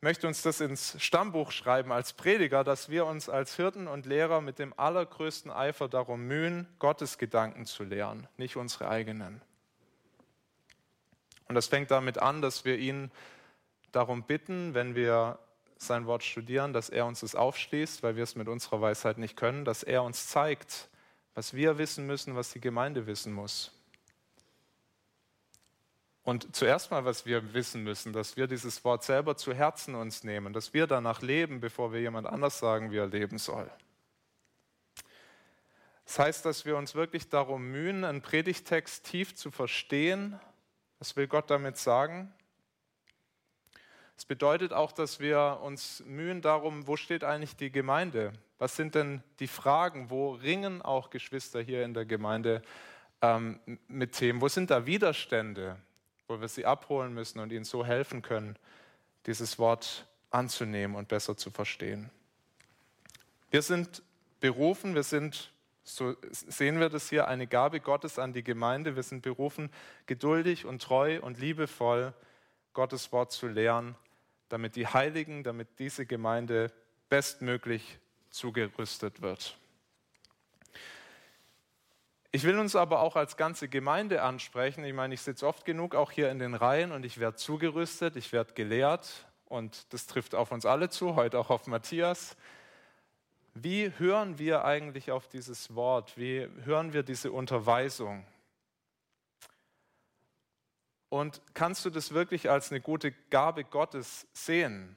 möchte 0.00 0.26
uns 0.26 0.42
das 0.42 0.60
ins 0.60 0.96
Stammbuch 1.02 1.50
schreiben 1.50 1.92
als 1.92 2.12
Prediger, 2.12 2.64
dass 2.64 2.88
wir 2.88 3.06
uns 3.06 3.28
als 3.28 3.56
Hirten 3.56 3.86
und 3.86 4.06
Lehrer 4.06 4.40
mit 4.40 4.58
dem 4.58 4.72
allergrößten 4.78 5.50
Eifer 5.50 5.88
darum 5.88 6.26
mühen, 6.26 6.66
Gottes 6.78 7.18
Gedanken 7.18 7.66
zu 7.66 7.84
lehren, 7.84 8.26
nicht 8.36 8.56
unsere 8.56 8.88
eigenen. 8.88 9.42
Und 11.50 11.56
das 11.56 11.66
fängt 11.66 11.90
damit 11.90 12.16
an, 12.16 12.42
dass 12.42 12.64
wir 12.64 12.78
ihn 12.78 13.10
darum 13.90 14.22
bitten, 14.22 14.72
wenn 14.72 14.94
wir 14.94 15.40
sein 15.78 16.06
Wort 16.06 16.22
studieren, 16.22 16.72
dass 16.72 16.90
er 16.90 17.06
uns 17.06 17.24
es 17.24 17.34
aufschließt, 17.34 18.04
weil 18.04 18.14
wir 18.14 18.22
es 18.22 18.36
mit 18.36 18.46
unserer 18.46 18.80
Weisheit 18.80 19.18
nicht 19.18 19.36
können, 19.36 19.64
dass 19.64 19.82
er 19.82 20.04
uns 20.04 20.28
zeigt, 20.28 20.88
was 21.34 21.52
wir 21.52 21.76
wissen 21.76 22.06
müssen, 22.06 22.36
was 22.36 22.52
die 22.52 22.60
Gemeinde 22.60 23.08
wissen 23.08 23.32
muss. 23.32 23.72
Und 26.22 26.54
zuerst 26.54 26.92
mal, 26.92 27.04
was 27.04 27.26
wir 27.26 27.52
wissen 27.52 27.82
müssen, 27.82 28.12
dass 28.12 28.36
wir 28.36 28.46
dieses 28.46 28.84
Wort 28.84 29.02
selber 29.02 29.36
zu 29.36 29.52
Herzen 29.52 29.96
uns 29.96 30.22
nehmen, 30.22 30.52
dass 30.52 30.72
wir 30.72 30.86
danach 30.86 31.20
leben, 31.20 31.58
bevor 31.58 31.92
wir 31.92 32.00
jemand 32.00 32.28
anders 32.28 32.60
sagen, 32.60 32.92
wie 32.92 32.98
er 32.98 33.08
leben 33.08 33.38
soll. 33.38 33.68
Das 36.04 36.20
heißt, 36.20 36.44
dass 36.44 36.64
wir 36.64 36.76
uns 36.76 36.94
wirklich 36.94 37.28
darum 37.28 37.72
mühen, 37.72 38.04
einen 38.04 38.22
Predigtext 38.22 39.04
tief 39.04 39.34
zu 39.34 39.50
verstehen. 39.50 40.38
Was 41.00 41.16
will 41.16 41.26
Gott 41.26 41.50
damit 41.50 41.76
sagen? 41.76 42.32
Es 44.16 44.24
bedeutet 44.24 44.72
auch, 44.72 44.92
dass 44.92 45.18
wir 45.18 45.58
uns 45.62 46.04
mühen 46.06 46.42
darum, 46.42 46.86
wo 46.86 46.96
steht 46.96 47.24
eigentlich 47.24 47.56
die 47.56 47.72
Gemeinde? 47.72 48.32
Was 48.58 48.76
sind 48.76 48.94
denn 48.94 49.24
die 49.40 49.48
Fragen? 49.48 50.10
Wo 50.10 50.34
ringen 50.34 50.80
auch 50.82 51.10
Geschwister 51.10 51.60
hier 51.60 51.84
in 51.84 51.94
der 51.94 52.04
Gemeinde 52.04 52.62
ähm, 53.20 53.58
mit 53.88 54.12
Themen? 54.12 54.40
Wo 54.40 54.46
sind 54.46 54.70
da 54.70 54.86
Widerstände? 54.86 55.76
wo 56.30 56.40
wir 56.40 56.48
sie 56.48 56.64
abholen 56.64 57.12
müssen 57.12 57.40
und 57.40 57.52
ihnen 57.52 57.64
so 57.64 57.84
helfen 57.84 58.22
können, 58.22 58.56
dieses 59.26 59.58
Wort 59.58 60.06
anzunehmen 60.30 60.96
und 60.96 61.08
besser 61.08 61.36
zu 61.36 61.50
verstehen. 61.50 62.08
Wir 63.50 63.62
sind 63.62 64.02
berufen, 64.38 64.94
wir 64.94 65.02
sind, 65.02 65.52
so 65.82 66.14
sehen 66.30 66.78
wir 66.78 66.88
das 66.88 67.08
hier, 67.08 67.28
eine 67.28 67.46
Gabe 67.46 67.80
Gottes 67.80 68.18
an 68.18 68.32
die 68.32 68.44
Gemeinde. 68.44 68.96
Wir 68.96 69.02
sind 69.02 69.22
berufen, 69.22 69.70
geduldig 70.06 70.66
und 70.66 70.82
treu 70.82 71.20
und 71.20 71.38
liebevoll 71.38 72.12
Gottes 72.72 73.12
Wort 73.12 73.32
zu 73.32 73.48
lehren, 73.48 73.96
damit 74.48 74.76
die 74.76 74.86
Heiligen, 74.86 75.42
damit 75.42 75.78
diese 75.78 76.06
Gemeinde 76.06 76.72
bestmöglich 77.08 77.98
zugerüstet 78.30 79.22
wird. 79.22 79.56
Ich 82.32 82.44
will 82.44 82.60
uns 82.60 82.76
aber 82.76 83.00
auch 83.00 83.16
als 83.16 83.36
ganze 83.36 83.68
Gemeinde 83.68 84.22
ansprechen. 84.22 84.84
Ich 84.84 84.94
meine, 84.94 85.14
ich 85.14 85.20
sitze 85.20 85.46
oft 85.46 85.64
genug 85.64 85.96
auch 85.96 86.12
hier 86.12 86.30
in 86.30 86.38
den 86.38 86.54
Reihen 86.54 86.92
und 86.92 87.04
ich 87.04 87.18
werde 87.18 87.36
zugerüstet, 87.36 88.14
ich 88.14 88.32
werde 88.32 88.54
gelehrt 88.54 89.26
und 89.46 89.92
das 89.92 90.06
trifft 90.06 90.36
auf 90.36 90.52
uns 90.52 90.64
alle 90.64 90.90
zu, 90.90 91.16
heute 91.16 91.40
auch 91.40 91.50
auf 91.50 91.66
Matthias. 91.66 92.36
Wie 93.54 93.92
hören 93.98 94.38
wir 94.38 94.64
eigentlich 94.64 95.10
auf 95.10 95.28
dieses 95.28 95.74
Wort? 95.74 96.16
Wie 96.16 96.48
hören 96.64 96.92
wir 96.92 97.02
diese 97.02 97.32
Unterweisung? 97.32 98.24
Und 101.08 101.42
kannst 101.54 101.84
du 101.84 101.90
das 101.90 102.14
wirklich 102.14 102.48
als 102.48 102.70
eine 102.70 102.80
gute 102.80 103.12
Gabe 103.30 103.64
Gottes 103.64 104.28
sehen? 104.32 104.96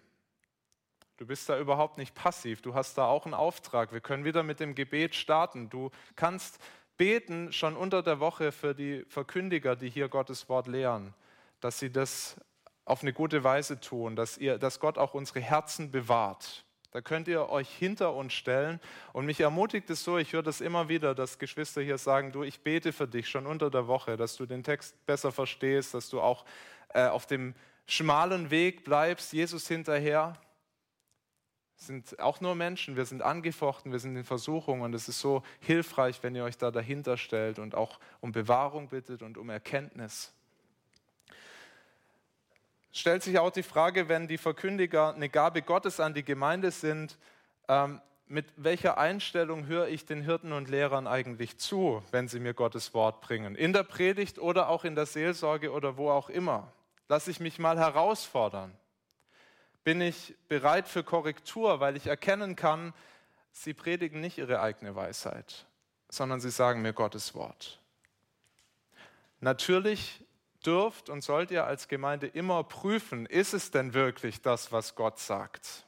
Du 1.17 1.25
bist 1.25 1.49
da 1.49 1.57
überhaupt 1.59 1.97
nicht 1.97 2.13
passiv. 2.15 2.61
Du 2.61 2.75
hast 2.75 2.97
da 2.97 3.05
auch 3.05 3.25
einen 3.25 3.33
Auftrag. 3.33 3.91
Wir 3.91 4.01
können 4.01 4.25
wieder 4.25 4.43
mit 4.43 4.59
dem 4.59 4.75
Gebet 4.75 5.15
starten. 5.15 5.69
Du 5.69 5.89
kannst 6.15 6.59
beten 6.97 7.51
schon 7.51 7.75
unter 7.75 8.03
der 8.03 8.19
Woche 8.19 8.51
für 8.51 8.75
die 8.75 9.03
Verkündiger, 9.09 9.75
die 9.75 9.89
hier 9.89 10.09
Gottes 10.09 10.47
Wort 10.49 10.67
lehren, 10.67 11.13
dass 11.59 11.79
sie 11.79 11.91
das 11.91 12.35
auf 12.85 13.01
eine 13.01 13.13
gute 13.13 13.43
Weise 13.43 13.79
tun, 13.79 14.15
dass, 14.15 14.37
ihr, 14.37 14.57
dass 14.57 14.79
Gott 14.79 14.97
auch 14.97 15.13
unsere 15.13 15.39
Herzen 15.39 15.91
bewahrt. 15.91 16.65
Da 16.93 17.01
könnt 17.01 17.27
ihr 17.27 17.49
euch 17.49 17.69
hinter 17.69 18.13
uns 18.13 18.33
stellen. 18.33 18.79
Und 19.13 19.25
mich 19.25 19.39
ermutigt 19.39 19.89
es 19.89 20.03
so, 20.03 20.17
ich 20.19 20.31
höre 20.31 20.43
das 20.43 20.61
immer 20.61 20.89
wieder, 20.89 21.15
dass 21.15 21.39
Geschwister 21.39 21.81
hier 21.81 21.97
sagen, 21.97 22.31
du, 22.31 22.43
ich 22.43 22.61
bete 22.61 22.93
für 22.93 23.07
dich 23.07 23.27
schon 23.27 23.47
unter 23.47 23.71
der 23.71 23.87
Woche, 23.87 24.15
dass 24.15 24.35
du 24.35 24.45
den 24.45 24.63
Text 24.63 25.03
besser 25.07 25.31
verstehst, 25.31 25.95
dass 25.95 26.09
du 26.09 26.21
auch 26.21 26.45
äh, 26.89 27.07
auf 27.07 27.25
dem 27.25 27.55
schmalen 27.87 28.51
Weg 28.51 28.83
bleibst, 28.83 29.33
Jesus 29.33 29.67
hinterher 29.67 30.39
sind 31.75 32.19
auch 32.19 32.39
nur 32.39 32.55
Menschen, 32.55 32.95
wir 32.95 33.05
sind 33.05 33.21
angefochten, 33.21 33.91
wir 33.91 33.99
sind 33.99 34.15
in 34.15 34.23
Versuchung 34.23 34.81
und 34.81 34.93
es 34.93 35.09
ist 35.09 35.19
so 35.19 35.43
hilfreich, 35.59 36.21
wenn 36.23 36.35
ihr 36.35 36.43
euch 36.43 36.57
da 36.57 36.71
dahinter 36.71 37.17
stellt 37.17 37.59
und 37.59 37.75
auch 37.75 37.99
um 38.21 38.31
Bewahrung 38.31 38.87
bittet 38.89 39.21
und 39.21 39.37
um 39.37 39.49
Erkenntnis. 39.49 40.33
Stellt 42.93 43.23
sich 43.23 43.37
auch 43.39 43.51
die 43.51 43.63
Frage, 43.63 44.07
wenn 44.07 44.29
die 44.29 44.37
Verkündiger 44.37 45.13
eine 45.13 45.27
Gabe 45.27 45.61
Gottes 45.61 45.99
an 45.99 46.13
die 46.13 46.23
Gemeinde 46.23 46.71
sind, 46.71 47.17
ähm, 47.67 47.99
mit 48.27 48.45
welcher 48.55 48.97
Einstellung 48.97 49.67
höre 49.67 49.89
ich 49.89 50.05
den 50.05 50.21
Hirten 50.21 50.53
und 50.53 50.69
Lehrern 50.69 51.07
eigentlich 51.07 51.57
zu, 51.57 52.01
wenn 52.11 52.29
sie 52.29 52.39
mir 52.39 52.53
Gottes 52.53 52.93
Wort 52.93 53.19
bringen? 53.19 53.55
In 53.55 53.73
der 53.73 53.83
Predigt 53.83 54.39
oder 54.39 54.69
auch 54.69 54.85
in 54.85 54.95
der 54.95 55.05
Seelsorge 55.05 55.73
oder 55.73 55.97
wo 55.97 56.09
auch 56.09 56.29
immer. 56.29 56.71
Lass 57.09 57.27
ich 57.27 57.41
mich 57.41 57.59
mal 57.59 57.77
herausfordern 57.77 58.73
bin 59.83 60.01
ich 60.01 60.35
bereit 60.47 60.87
für 60.87 61.03
Korrektur, 61.03 61.79
weil 61.79 61.97
ich 61.97 62.07
erkennen 62.07 62.55
kann, 62.55 62.93
sie 63.51 63.73
predigen 63.73 64.21
nicht 64.21 64.37
ihre 64.37 64.61
eigene 64.61 64.95
Weisheit, 64.95 65.65
sondern 66.09 66.39
sie 66.39 66.51
sagen 66.51 66.81
mir 66.81 66.93
Gottes 66.93 67.35
Wort. 67.35 67.79
Natürlich 69.39 70.23
dürft 70.65 71.09
und 71.09 71.23
sollt 71.23 71.51
ihr 71.51 71.65
als 71.65 71.87
Gemeinde 71.87 72.27
immer 72.27 72.63
prüfen, 72.63 73.25
ist 73.25 73.53
es 73.53 73.71
denn 73.71 73.93
wirklich 73.93 74.41
das, 74.41 74.71
was 74.71 74.95
Gott 74.95 75.19
sagt? 75.19 75.85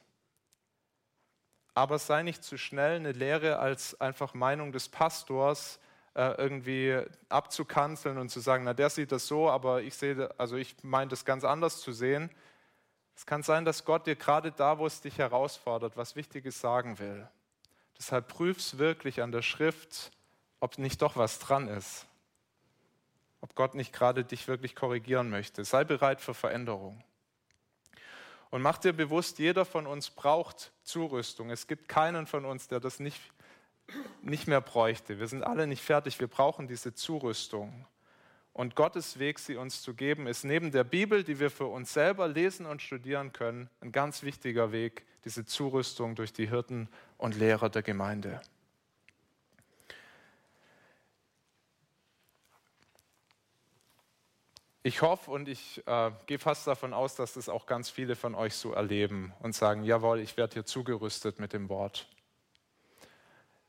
Aber 1.74 1.98
sei 1.98 2.22
nicht 2.22 2.42
zu 2.42 2.56
schnell, 2.56 2.96
eine 2.96 3.12
Lehre 3.12 3.58
als 3.58 4.00
einfach 4.00 4.32
Meinung 4.32 4.72
des 4.72 4.88
Pastors 4.88 5.78
äh, 6.14 6.34
irgendwie 6.38 6.98
abzukanzeln 7.28 8.16
und 8.16 8.30
zu 8.30 8.40
sagen, 8.40 8.64
na 8.64 8.72
der 8.72 8.88
sieht 8.88 9.12
das 9.12 9.26
so, 9.26 9.50
aber 9.50 9.82
ich 9.82 9.94
sehe, 9.94 10.30
also 10.38 10.56
ich 10.56 10.74
meine 10.82 11.10
das 11.10 11.26
ganz 11.26 11.44
anders 11.44 11.80
zu 11.80 11.92
sehen 11.92 12.30
Es 13.14 13.26
kann 13.26 13.42
sein, 13.42 13.66
dass 13.66 13.84
Gott 13.84 14.06
dir 14.06 14.16
gerade 14.16 14.52
da, 14.52 14.78
wo 14.78 14.86
es 14.86 15.02
dich 15.02 15.18
herausfordert, 15.18 15.96
was 15.96 16.16
Wichtiges 16.16 16.60
sagen 16.60 16.98
will. 16.98 17.28
Deshalb 17.98 18.28
prüf's 18.28 18.78
wirklich 18.78 19.20
an 19.20 19.32
der 19.32 19.42
Schrift, 19.42 20.10
ob 20.60 20.78
nicht 20.78 21.02
doch 21.02 21.16
was 21.16 21.38
dran 21.38 21.68
ist. 21.68 22.06
Ob 23.40 23.54
Gott 23.54 23.74
nicht 23.74 23.92
gerade 23.92 24.24
dich 24.24 24.48
wirklich 24.48 24.74
korrigieren 24.74 25.30
möchte. 25.30 25.64
Sei 25.64 25.84
bereit 25.84 26.20
für 26.20 26.34
Veränderung. 26.34 27.02
Und 28.50 28.62
mach 28.62 28.78
dir 28.78 28.92
bewusst, 28.92 29.38
jeder 29.38 29.64
von 29.64 29.86
uns 29.86 30.10
braucht 30.10 30.72
Zurüstung. 30.82 31.50
Es 31.50 31.66
gibt 31.66 31.88
keinen 31.88 32.26
von 32.26 32.44
uns, 32.44 32.68
der 32.68 32.80
das 32.80 33.00
nicht, 33.00 33.20
nicht 34.22 34.46
mehr 34.46 34.60
bräuchte. 34.60 35.18
Wir 35.18 35.28
sind 35.28 35.42
alle 35.42 35.66
nicht 35.66 35.82
fertig. 35.82 36.20
Wir 36.20 36.28
brauchen 36.28 36.68
diese 36.68 36.94
Zurüstung. 36.94 37.86
Und 38.52 38.74
Gottes 38.74 39.18
Weg, 39.18 39.38
sie 39.38 39.56
uns 39.56 39.82
zu 39.82 39.92
geben, 39.92 40.26
ist 40.26 40.42
neben 40.44 40.70
der 40.70 40.84
Bibel, 40.84 41.24
die 41.24 41.38
wir 41.40 41.50
für 41.50 41.66
uns 41.66 41.92
selber 41.92 42.26
lesen 42.26 42.64
und 42.64 42.80
studieren 42.80 43.34
können, 43.34 43.68
ein 43.82 43.92
ganz 43.92 44.22
wichtiger 44.22 44.72
Weg, 44.72 45.04
diese 45.26 45.44
Zurüstung 45.44 46.14
durch 46.14 46.32
die 46.32 46.48
Hirten 46.48 46.88
und 47.18 47.36
Lehrer 47.36 47.68
der 47.68 47.82
Gemeinde. 47.82 48.40
Ich 54.86 55.02
hoffe 55.02 55.32
und 55.32 55.48
ich 55.48 55.84
äh, 55.88 56.12
gehe 56.26 56.38
fast 56.38 56.64
davon 56.68 56.94
aus, 56.94 57.16
dass 57.16 57.32
das 57.32 57.48
auch 57.48 57.66
ganz 57.66 57.90
viele 57.90 58.14
von 58.14 58.36
euch 58.36 58.54
so 58.54 58.72
erleben 58.72 59.32
und 59.40 59.52
sagen, 59.52 59.82
jawohl, 59.82 60.20
ich 60.20 60.36
werde 60.36 60.54
hier 60.54 60.64
zugerüstet 60.64 61.40
mit 61.40 61.52
dem 61.52 61.68
Wort. 61.68 62.06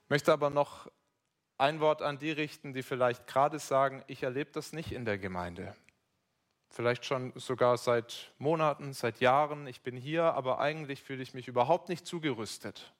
Ich 0.03 0.09
möchte 0.12 0.31
aber 0.31 0.51
noch 0.51 0.91
ein 1.57 1.79
Wort 1.79 2.03
an 2.03 2.19
die 2.19 2.29
richten, 2.29 2.71
die 2.71 2.83
vielleicht 2.83 3.25
gerade 3.25 3.57
sagen, 3.57 4.03
ich 4.05 4.21
erlebe 4.21 4.51
das 4.51 4.74
nicht 4.74 4.91
in 4.91 5.05
der 5.05 5.17
Gemeinde. 5.17 5.75
Vielleicht 6.69 7.03
schon 7.03 7.33
sogar 7.33 7.79
seit 7.79 8.31
Monaten, 8.38 8.93
seit 8.93 9.19
Jahren. 9.19 9.65
Ich 9.65 9.81
bin 9.81 9.97
hier, 9.97 10.36
aber 10.36 10.59
eigentlich 10.59 11.01
fühle 11.01 11.24
ich 11.24 11.33
mich 11.33 11.47
überhaupt 11.47 11.89
nicht 11.89 12.05
zugerüstet. 12.05 12.93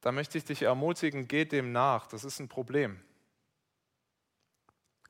Da 0.00 0.10
möchte 0.10 0.38
ich 0.38 0.44
dich 0.44 0.62
ermutigen, 0.62 1.28
geh 1.28 1.44
dem 1.44 1.70
nach. 1.70 2.08
Das 2.08 2.24
ist 2.24 2.40
ein 2.40 2.48
Problem 2.48 3.00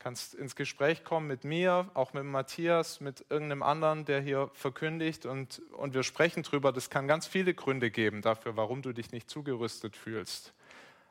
kannst 0.03 0.35
ins 0.35 0.57
Gespräch 0.57 1.05
kommen 1.05 1.27
mit 1.27 1.45
mir, 1.45 1.89
auch 1.93 2.11
mit 2.11 2.25
Matthias, 2.25 2.99
mit 2.99 3.25
irgendeinem 3.29 3.63
anderen, 3.63 4.03
der 4.03 4.19
hier 4.19 4.51
verkündigt 4.53 5.25
und, 5.25 5.61
und 5.77 5.93
wir 5.93 6.03
sprechen 6.03 6.43
drüber. 6.43 6.73
Das 6.73 6.89
kann 6.89 7.07
ganz 7.07 7.25
viele 7.25 7.53
Gründe 7.53 7.89
geben 7.89 8.21
dafür, 8.21 8.57
warum 8.57 8.81
du 8.81 8.91
dich 8.91 9.13
nicht 9.13 9.29
zugerüstet 9.29 9.95
fühlst. 9.95 10.53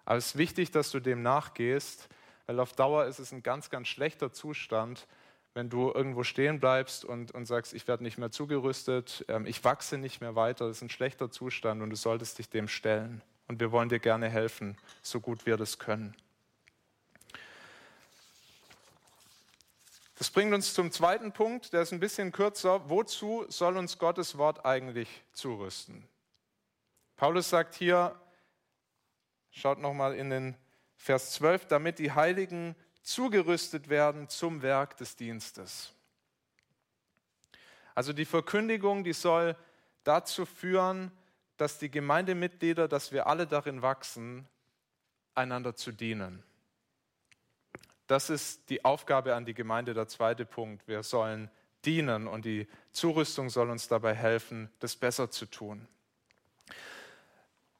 Aber 0.04 0.18
es 0.18 0.26
ist 0.26 0.38
wichtig, 0.38 0.72
dass 0.72 0.90
du 0.90 1.00
dem 1.00 1.22
nachgehst, 1.22 2.10
weil 2.46 2.60
auf 2.60 2.74
Dauer 2.74 3.06
ist 3.06 3.18
es 3.18 3.32
ein 3.32 3.42
ganz, 3.42 3.70
ganz 3.70 3.88
schlechter 3.88 4.30
Zustand, 4.30 5.06
wenn 5.54 5.70
du 5.70 5.90
irgendwo 5.90 6.22
stehen 6.22 6.60
bleibst 6.60 7.02
und, 7.02 7.32
und 7.32 7.46
sagst, 7.46 7.72
ich 7.72 7.88
werde 7.88 8.02
nicht 8.02 8.18
mehr 8.18 8.30
zugerüstet, 8.30 9.24
ähm, 9.28 9.46
ich 9.46 9.64
wachse 9.64 9.96
nicht 9.96 10.20
mehr 10.20 10.36
weiter. 10.36 10.68
Das 10.68 10.78
ist 10.78 10.82
ein 10.82 10.90
schlechter 10.90 11.30
Zustand 11.30 11.80
und 11.80 11.88
du 11.88 11.96
solltest 11.96 12.38
dich 12.38 12.50
dem 12.50 12.68
stellen. 12.68 13.22
Und 13.48 13.58
wir 13.58 13.72
wollen 13.72 13.88
dir 13.88 14.00
gerne 14.00 14.28
helfen, 14.28 14.76
so 15.00 15.18
gut 15.18 15.46
wir 15.46 15.56
das 15.56 15.78
können. 15.78 16.14
Das 20.22 20.30
bringt 20.30 20.54
uns 20.54 20.72
zum 20.72 20.92
zweiten 20.92 21.32
Punkt, 21.32 21.72
der 21.72 21.82
ist 21.82 21.92
ein 21.92 21.98
bisschen 21.98 22.30
kürzer. 22.30 22.88
Wozu 22.88 23.44
soll 23.48 23.76
uns 23.76 23.98
Gottes 23.98 24.38
Wort 24.38 24.64
eigentlich 24.64 25.08
zurüsten? 25.32 26.06
Paulus 27.16 27.50
sagt 27.50 27.74
hier, 27.74 28.14
schaut 29.50 29.80
nochmal 29.80 30.14
in 30.14 30.30
den 30.30 30.56
Vers 30.94 31.32
12, 31.32 31.66
damit 31.66 31.98
die 31.98 32.12
Heiligen 32.12 32.76
zugerüstet 33.02 33.88
werden 33.88 34.28
zum 34.28 34.62
Werk 34.62 34.96
des 34.96 35.16
Dienstes. 35.16 35.92
Also 37.92 38.12
die 38.12 38.24
Verkündigung, 38.24 39.02
die 39.02 39.14
soll 39.14 39.56
dazu 40.04 40.46
führen, 40.46 41.10
dass 41.56 41.80
die 41.80 41.90
Gemeindemitglieder, 41.90 42.86
dass 42.86 43.10
wir 43.10 43.26
alle 43.26 43.48
darin 43.48 43.82
wachsen, 43.82 44.46
einander 45.34 45.74
zu 45.74 45.90
dienen. 45.90 46.44
Das 48.06 48.30
ist 48.30 48.68
die 48.68 48.84
Aufgabe 48.84 49.34
an 49.34 49.44
die 49.44 49.54
Gemeinde, 49.54 49.94
der 49.94 50.08
zweite 50.08 50.44
Punkt. 50.44 50.86
Wir 50.88 51.02
sollen 51.02 51.50
dienen 51.84 52.26
und 52.26 52.44
die 52.44 52.68
Zurüstung 52.92 53.50
soll 53.50 53.70
uns 53.70 53.88
dabei 53.88 54.14
helfen, 54.14 54.70
das 54.80 54.96
besser 54.96 55.30
zu 55.30 55.46
tun. 55.46 55.88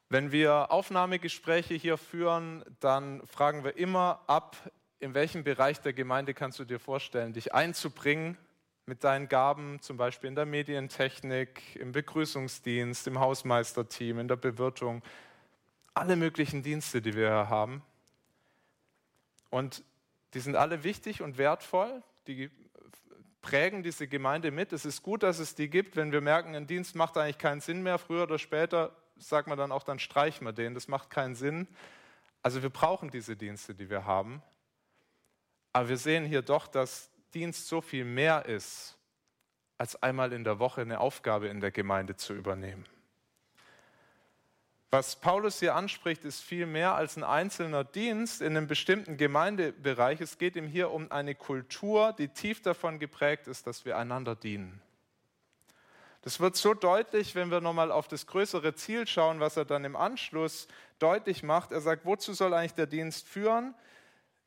Wenn 0.09 0.31
wir 0.31 0.71
Aufnahmegespräche 0.71 1.73
hier 1.73 1.97
führen, 1.97 2.63
dann 2.79 3.25
fragen 3.25 3.63
wir 3.63 3.77
immer 3.77 4.21
ab, 4.27 4.55
in 4.99 5.13
welchem 5.13 5.43
Bereich 5.43 5.81
der 5.81 5.93
Gemeinde 5.93 6.33
kannst 6.33 6.59
du 6.59 6.65
dir 6.65 6.79
vorstellen, 6.79 7.33
dich 7.33 7.53
einzubringen 7.53 8.37
mit 8.85 9.03
deinen 9.03 9.27
Gaben, 9.27 9.81
zum 9.81 9.97
Beispiel 9.97 10.27
in 10.27 10.35
der 10.35 10.45
Medientechnik, 10.45 11.75
im 11.75 11.93
Begrüßungsdienst, 11.93 13.07
im 13.07 13.19
Hausmeisterteam, 13.19 14.19
in 14.19 14.27
der 14.27 14.35
Bewirtung, 14.35 15.01
alle 15.93 16.15
möglichen 16.15 16.63
Dienste, 16.63 17.01
die 17.01 17.15
wir 17.15 17.29
hier 17.29 17.49
haben. 17.49 17.81
Und 19.49 19.83
die 20.33 20.39
sind 20.39 20.55
alle 20.55 20.83
wichtig 20.83 21.21
und 21.21 21.37
wertvoll. 21.37 22.01
Die 22.27 22.49
prägen 23.41 23.83
diese 23.83 24.07
Gemeinde 24.07 24.51
mit. 24.51 24.73
Es 24.73 24.85
ist 24.85 25.03
gut, 25.03 25.23
dass 25.23 25.39
es 25.39 25.55
die 25.55 25.69
gibt. 25.69 25.95
Wenn 25.95 26.11
wir 26.11 26.21
merken, 26.21 26.55
ein 26.55 26.67
Dienst 26.67 26.95
macht 26.95 27.17
eigentlich 27.17 27.37
keinen 27.37 27.61
Sinn 27.61 27.83
mehr, 27.83 27.99
früher 27.99 28.23
oder 28.23 28.39
später 28.39 28.95
sagt 29.17 29.47
man 29.47 29.57
dann 29.57 29.71
auch, 29.71 29.83
dann 29.83 29.99
streichen 29.99 30.45
wir 30.45 30.53
den. 30.53 30.73
Das 30.73 30.87
macht 30.87 31.09
keinen 31.09 31.35
Sinn. 31.35 31.67
Also 32.41 32.61
wir 32.61 32.69
brauchen 32.69 33.09
diese 33.09 33.35
Dienste, 33.35 33.75
die 33.75 33.89
wir 33.89 34.05
haben. 34.05 34.41
Aber 35.71 35.89
wir 35.89 35.97
sehen 35.97 36.25
hier 36.25 36.41
doch, 36.41 36.67
dass 36.67 37.09
Dienst 37.33 37.67
so 37.67 37.81
viel 37.81 38.05
mehr 38.05 38.45
ist, 38.45 38.97
als 39.77 40.01
einmal 40.01 40.33
in 40.33 40.43
der 40.43 40.59
Woche 40.59 40.81
eine 40.81 40.99
Aufgabe 40.99 41.47
in 41.47 41.59
der 41.59 41.71
Gemeinde 41.71 42.15
zu 42.15 42.33
übernehmen. 42.33 42.85
Was 44.93 45.15
Paulus 45.15 45.59
hier 45.59 45.73
anspricht, 45.73 46.23
ist 46.23 46.43
viel 46.43 46.67
mehr 46.67 46.93
als 46.93 47.17
ein 47.17 47.23
einzelner 47.23 47.83
Dienst 47.83 48.43
in 48.43 48.55
einem 48.55 48.67
bestimmten 48.67 49.17
Gemeindebereich. 49.17 50.21
Es 50.21 50.37
geht 50.37 50.55
ihm 50.55 50.67
hier 50.67 50.91
um 50.91 51.11
eine 51.11 51.33
Kultur, 51.33 52.13
die 52.15 52.27
tief 52.27 52.61
davon 52.61 52.99
geprägt 52.99 53.47
ist, 53.47 53.65
dass 53.65 53.85
wir 53.85 53.97
einander 53.97 54.35
dienen. 54.35 54.83
Das 56.21 56.39
wird 56.39 56.55
so 56.55 56.75
deutlich, 56.75 57.33
wenn 57.33 57.49
wir 57.49 57.59
nochmal 57.59 57.91
auf 57.91 58.07
das 58.07 58.27
größere 58.27 58.75
Ziel 58.75 59.07
schauen, 59.07 59.39
was 59.39 59.57
er 59.57 59.65
dann 59.65 59.83
im 59.83 59.95
Anschluss 59.95 60.67
deutlich 60.99 61.41
macht. 61.41 61.71
Er 61.71 61.81
sagt, 61.81 62.05
wozu 62.05 62.33
soll 62.33 62.53
eigentlich 62.53 62.75
der 62.75 62.85
Dienst 62.85 63.27
führen? 63.27 63.73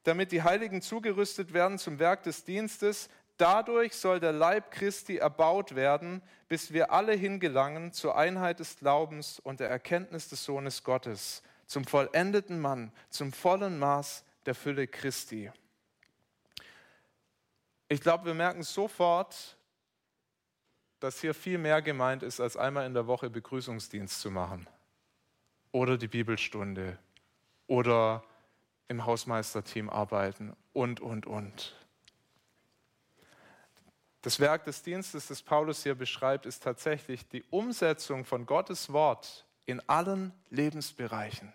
Damit 0.05 0.31
die 0.31 0.45
Heiligen 0.45 0.81
zugerüstet 0.81 1.55
werden 1.55 1.77
zum 1.77 1.99
Werk 1.99 2.23
des 2.23 2.45
Dienstes, 2.45 3.11
Dadurch 3.37 3.95
soll 3.95 4.19
der 4.19 4.33
Leib 4.33 4.71
Christi 4.71 5.19
erbaut 5.19 5.75
werden, 5.75 6.23
bis 6.49 6.73
wir 6.73 6.93
alle 6.93 7.13
hingelangen 7.13 7.93
zur 7.93 8.17
Einheit 8.17 8.61
des 8.61 8.77
Glaubens 8.77 9.39
und 9.41 9.61
der 9.61 9.69
Erkenntnis 9.69 10.29
des 10.29 10.45
Sohnes 10.45 10.85
Gottes, 10.85 11.43
zum 11.67 11.85
vollendeten 11.85 12.61
Mann, 12.61 12.93
zum 13.11 13.33
vollen 13.33 13.79
Maß 13.79 14.25
der 14.47 14.55
Fülle 14.55 14.87
Christi. 14.87 15.51
Ich 17.89 18.01
glaube, 18.01 18.25
wir 18.25 18.35
merken 18.35 18.63
sofort, 18.63 19.57
dass 21.01 21.21
hier 21.21 21.35
viel 21.35 21.59
mehr 21.59 21.83
gemeint 21.83 22.23
ist, 22.23 22.41
als 22.41 22.57
einmal 22.57 22.87
in 22.87 22.95
der 22.95 23.07
Woche 23.07 23.29
Begrüßungsdienst 23.29 24.21
zu 24.21 24.31
machen 24.31 24.67
oder 25.73 25.99
die 25.99 26.09
Bibelstunde 26.09 26.99
oder 27.67 28.25
im 28.89 29.05
Hausmeisterteam 29.05 29.91
arbeiten 29.91 30.57
und, 30.73 31.01
und, 31.01 31.27
und. 31.27 31.77
Das 34.27 34.41
Werk 34.41 34.65
des 34.65 34.83
Dienstes, 34.83 35.29
das 35.29 35.41
Paulus 35.41 35.85
hier 35.85 35.95
beschreibt, 35.95 36.47
ist 36.47 36.65
tatsächlich 36.65 37.29
die 37.29 37.45
Umsetzung 37.51 38.25
von 38.25 38.45
Gottes 38.45 38.93
Wort 38.93 39.47
in 39.67 39.81
allen 39.89 40.33
Lebensbereichen. 40.51 41.53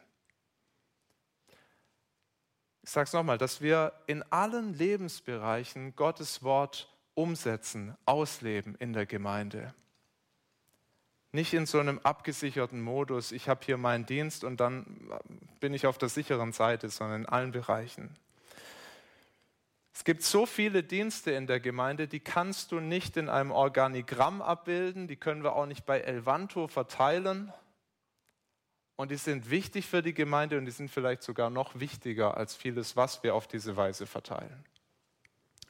Ich 2.82 2.90
sage 2.90 3.08
es 3.08 3.12
nochmal, 3.12 3.38
dass 3.38 3.60
wir 3.60 3.92
in 4.08 4.24
allen 4.32 4.74
Lebensbereichen 4.74 5.98
Gottes 5.98 6.44
Wort 6.44 6.88
umsetzen, 7.14 7.98
ausleben 8.06 8.76
in 8.76 8.94
der 8.94 9.06
Gemeinde. 9.06 9.74
Nicht 11.34 11.54
in 11.54 11.66
so 11.66 11.78
einem 11.78 12.00
abgesicherten 12.00 12.80
Modus, 12.80 13.34
ich 13.34 13.50
habe 13.50 13.66
hier 13.66 13.76
meinen 13.76 14.06
Dienst 14.06 14.46
und 14.46 14.62
dann 14.62 15.12
bin 15.60 15.74
ich 15.74 15.88
auf 15.88 15.98
der 15.98 16.08
sicheren 16.08 16.54
Seite, 16.54 16.88
sondern 16.88 17.24
in 17.24 17.28
allen 17.28 17.52
Bereichen. 17.52 18.16
Es 20.02 20.06
gibt 20.06 20.24
so 20.24 20.48
viele 20.48 20.82
Dienste 20.82 21.30
in 21.30 21.46
der 21.46 21.60
Gemeinde, 21.60 22.08
die 22.08 22.22
kannst 22.22 22.72
du 22.72 22.80
nicht 22.80 23.18
in 23.18 23.30
einem 23.30 23.52
Organigramm 23.52 24.42
abbilden, 24.42 25.08
die 25.08 25.16
können 25.16 25.44
wir 25.44 25.56
auch 25.56 25.68
nicht 25.68 25.86
bei 25.86 26.00
Elvanto 26.00 26.68
verteilen. 26.68 27.54
Und 28.96 29.12
die 29.12 29.18
sind 29.18 29.52
wichtig 29.52 29.86
für 29.86 30.02
die 30.02 30.16
Gemeinde 30.16 30.58
und 30.58 30.66
die 30.66 30.72
sind 30.72 30.90
vielleicht 30.90 31.22
sogar 31.22 31.52
noch 31.52 31.80
wichtiger 31.80 32.36
als 32.36 32.56
vieles, 32.56 32.96
was 32.96 33.22
wir 33.22 33.36
auf 33.36 33.48
diese 33.48 33.78
Weise 33.78 34.08
verteilen. 34.08 34.66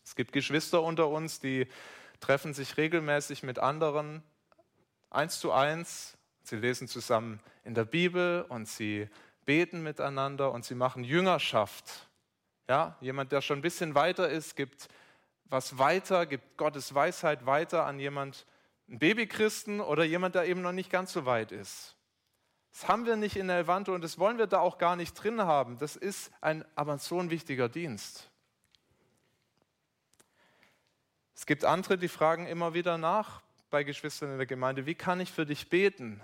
Es 0.02 0.16
gibt 0.16 0.32
Geschwister 0.32 0.82
unter 0.82 1.10
uns, 1.10 1.42
die 1.42 1.68
treffen 2.22 2.54
sich 2.54 2.78
regelmäßig 2.78 3.44
mit 3.44 3.60
anderen 3.60 4.24
eins 5.10 5.42
zu 5.42 5.52
eins. 5.52 6.18
Sie 6.44 6.56
lesen 6.56 6.88
zusammen 6.88 7.42
in 7.66 7.74
der 7.74 7.84
Bibel 7.84 8.46
und 8.48 8.70
sie 8.70 9.10
beten 9.44 9.84
miteinander 9.84 10.54
und 10.54 10.64
sie 10.64 10.76
machen 10.76 11.04
Jüngerschaft 11.04 12.08
ja, 12.68 12.98
jemand, 13.02 13.32
der 13.32 13.42
schon 13.42 13.60
ein 13.60 13.62
bisschen 13.62 13.96
weiter 13.96 14.30
ist, 14.30 14.56
gibt 14.56 14.88
was 15.46 15.78
weiter, 15.78 16.26
gibt 16.26 16.58
Gottes 16.58 16.94
Weisheit 16.94 17.46
weiter 17.46 17.86
an 17.86 18.00
jemand, 18.00 18.46
einen 18.88 19.00
Babychristen 19.00 19.82
oder 19.82 20.04
jemand, 20.04 20.36
der 20.36 20.46
eben 20.46 20.62
noch 20.62 20.72
nicht 20.72 20.90
ganz 20.90 21.12
so 21.12 21.26
weit 21.26 21.52
ist. 21.52 21.96
Das 22.72 22.88
haben 22.88 23.06
wir 23.06 23.18
nicht 23.18 23.36
in 23.36 23.48
der 23.48 23.58
Levante 23.58 23.92
und 23.92 24.02
das 24.02 24.18
wollen 24.18 24.38
wir 24.38 24.48
da 24.48 24.60
auch 24.60 24.78
gar 24.78 24.96
nicht 24.96 25.14
drin 25.14 25.42
haben. 25.42 25.78
Das 25.78 25.98
ist 25.98 26.32
ein, 26.40 26.64
aber 26.76 26.98
so 26.98 27.20
ein 27.20 27.30
wichtiger 27.30 27.68
Dienst. 27.68 28.30
Es 31.36 31.46
gibt 31.46 31.66
andere, 31.66 31.98
die 31.98 32.08
fragen 32.08 32.48
immer 32.48 32.74
wieder 32.74 32.98
nach 32.98 33.42
bei 33.70 33.84
Geschwistern 33.84 34.32
in 34.32 34.38
der 34.38 34.46
Gemeinde, 34.46 34.86
wie 34.86 34.96
kann 34.96 35.20
ich 35.20 35.32
für 35.32 35.46
dich 35.46 35.70
beten? 35.70 36.22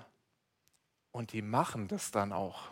Und 1.12 1.34
die 1.34 1.42
machen 1.42 1.88
das 1.88 2.12
dann 2.12 2.32
auch. 2.32 2.70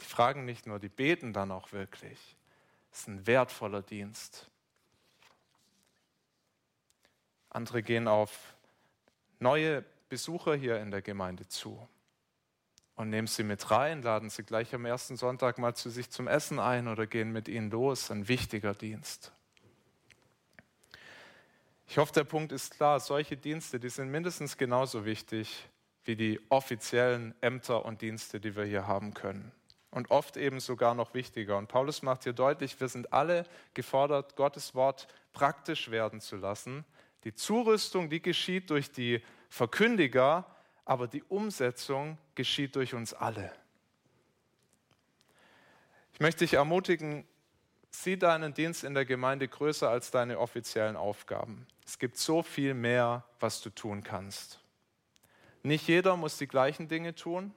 Die 0.00 0.04
fragen 0.04 0.44
nicht 0.44 0.66
nur, 0.66 0.78
die 0.78 0.88
beten 0.88 1.32
dann 1.32 1.50
auch 1.50 1.72
wirklich. 1.72 2.35
Das 2.96 3.02
ist 3.02 3.08
ein 3.08 3.26
wertvoller 3.26 3.82
Dienst. 3.82 4.50
Andere 7.50 7.82
gehen 7.82 8.08
auf 8.08 8.56
neue 9.38 9.84
Besucher 10.08 10.54
hier 10.54 10.80
in 10.80 10.90
der 10.90 11.02
Gemeinde 11.02 11.46
zu 11.46 11.86
und 12.94 13.10
nehmen 13.10 13.26
sie 13.26 13.42
mit 13.42 13.70
rein, 13.70 14.00
laden 14.00 14.30
sie 14.30 14.44
gleich 14.44 14.74
am 14.74 14.86
ersten 14.86 15.18
Sonntag 15.18 15.58
mal 15.58 15.74
zu 15.74 15.90
sich 15.90 16.08
zum 16.08 16.26
Essen 16.26 16.58
ein 16.58 16.88
oder 16.88 17.06
gehen 17.06 17.32
mit 17.32 17.48
ihnen 17.48 17.70
los. 17.70 18.10
Ein 18.10 18.28
wichtiger 18.28 18.72
Dienst. 18.72 19.30
Ich 21.88 21.98
hoffe, 21.98 22.14
der 22.14 22.24
Punkt 22.24 22.50
ist 22.50 22.76
klar. 22.76 22.98
Solche 22.98 23.36
Dienste, 23.36 23.78
die 23.78 23.90
sind 23.90 24.10
mindestens 24.10 24.56
genauso 24.56 25.04
wichtig 25.04 25.68
wie 26.06 26.16
die 26.16 26.40
offiziellen 26.48 27.34
Ämter 27.42 27.84
und 27.84 28.00
Dienste, 28.00 28.40
die 28.40 28.56
wir 28.56 28.64
hier 28.64 28.86
haben 28.86 29.12
können. 29.12 29.52
Und 29.96 30.10
oft 30.10 30.36
eben 30.36 30.60
sogar 30.60 30.94
noch 30.94 31.14
wichtiger. 31.14 31.56
Und 31.56 31.68
Paulus 31.68 32.02
macht 32.02 32.24
hier 32.24 32.34
deutlich, 32.34 32.78
wir 32.78 32.88
sind 32.88 33.14
alle 33.14 33.46
gefordert, 33.72 34.36
Gottes 34.36 34.74
Wort 34.74 35.08
praktisch 35.32 35.90
werden 35.90 36.20
zu 36.20 36.36
lassen. 36.36 36.84
Die 37.24 37.34
Zurüstung, 37.34 38.10
die 38.10 38.20
geschieht 38.20 38.68
durch 38.68 38.92
die 38.92 39.22
Verkündiger, 39.48 40.44
aber 40.84 41.08
die 41.08 41.22
Umsetzung 41.22 42.18
geschieht 42.34 42.76
durch 42.76 42.92
uns 42.92 43.14
alle. 43.14 43.50
Ich 46.12 46.20
möchte 46.20 46.44
dich 46.44 46.52
ermutigen, 46.52 47.26
sieh 47.88 48.18
deinen 48.18 48.52
Dienst 48.52 48.84
in 48.84 48.92
der 48.92 49.06
Gemeinde 49.06 49.48
größer 49.48 49.88
als 49.88 50.10
deine 50.10 50.38
offiziellen 50.38 50.96
Aufgaben. 50.96 51.66
Es 51.86 51.98
gibt 51.98 52.18
so 52.18 52.42
viel 52.42 52.74
mehr, 52.74 53.24
was 53.40 53.62
du 53.62 53.70
tun 53.70 54.02
kannst. 54.02 54.60
Nicht 55.62 55.88
jeder 55.88 56.18
muss 56.18 56.36
die 56.36 56.48
gleichen 56.48 56.86
Dinge 56.86 57.14
tun. 57.14 57.54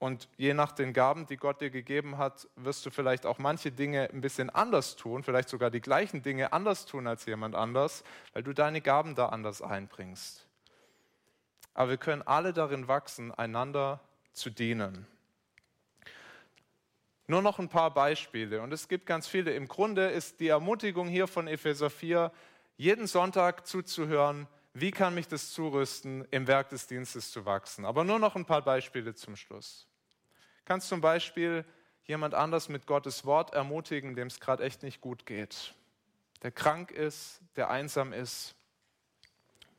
Und 0.00 0.28
je 0.36 0.54
nach 0.54 0.72
den 0.72 0.92
Gaben, 0.92 1.26
die 1.26 1.36
Gott 1.36 1.60
dir 1.60 1.70
gegeben 1.70 2.18
hat, 2.18 2.48
wirst 2.56 2.84
du 2.84 2.90
vielleicht 2.90 3.24
auch 3.24 3.38
manche 3.38 3.70
Dinge 3.70 4.10
ein 4.12 4.20
bisschen 4.20 4.50
anders 4.50 4.96
tun, 4.96 5.22
vielleicht 5.22 5.48
sogar 5.48 5.70
die 5.70 5.80
gleichen 5.80 6.22
Dinge 6.22 6.52
anders 6.52 6.86
tun 6.86 7.06
als 7.06 7.24
jemand 7.26 7.54
anders, 7.54 8.02
weil 8.32 8.42
du 8.42 8.52
deine 8.52 8.80
Gaben 8.80 9.14
da 9.14 9.28
anders 9.28 9.62
einbringst 9.62 10.50
aber 11.74 11.90
wir 11.90 11.96
können 11.96 12.22
alle 12.22 12.52
darin 12.52 12.88
wachsen, 12.88 13.32
einander 13.32 14.00
zu 14.32 14.50
dienen. 14.50 15.06
Nur 17.26 17.42
noch 17.42 17.58
ein 17.58 17.68
paar 17.68 17.94
Beispiele 17.94 18.60
und 18.60 18.72
es 18.72 18.88
gibt 18.88 19.06
ganz 19.06 19.28
viele. 19.28 19.54
Im 19.54 19.68
Grunde 19.68 20.08
ist 20.08 20.40
die 20.40 20.48
Ermutigung 20.48 21.08
hier 21.08 21.28
von 21.28 21.46
Epheser 21.46 21.88
4, 21.88 22.32
jeden 22.76 23.06
Sonntag 23.06 23.66
zuzuhören, 23.66 24.48
wie 24.74 24.90
kann 24.90 25.14
mich 25.14 25.28
das 25.28 25.52
zurüsten, 25.52 26.26
im 26.30 26.46
Werk 26.46 26.70
des 26.70 26.86
Dienstes 26.86 27.30
zu 27.30 27.44
wachsen. 27.44 27.84
Aber 27.84 28.04
nur 28.04 28.18
noch 28.18 28.36
ein 28.36 28.46
paar 28.46 28.62
Beispiele 28.62 29.14
zum 29.14 29.36
Schluss. 29.36 29.86
Kannst 30.70 30.86
zum 30.86 31.00
Beispiel 31.00 31.64
jemand 32.04 32.32
anders 32.32 32.68
mit 32.68 32.86
Gottes 32.86 33.24
Wort 33.24 33.52
ermutigen, 33.54 34.14
dem 34.14 34.28
es 34.28 34.38
gerade 34.38 34.62
echt 34.62 34.84
nicht 34.84 35.00
gut 35.00 35.26
geht, 35.26 35.74
der 36.44 36.52
krank 36.52 36.92
ist, 36.92 37.40
der 37.56 37.70
einsam 37.70 38.12
ist, 38.12 38.54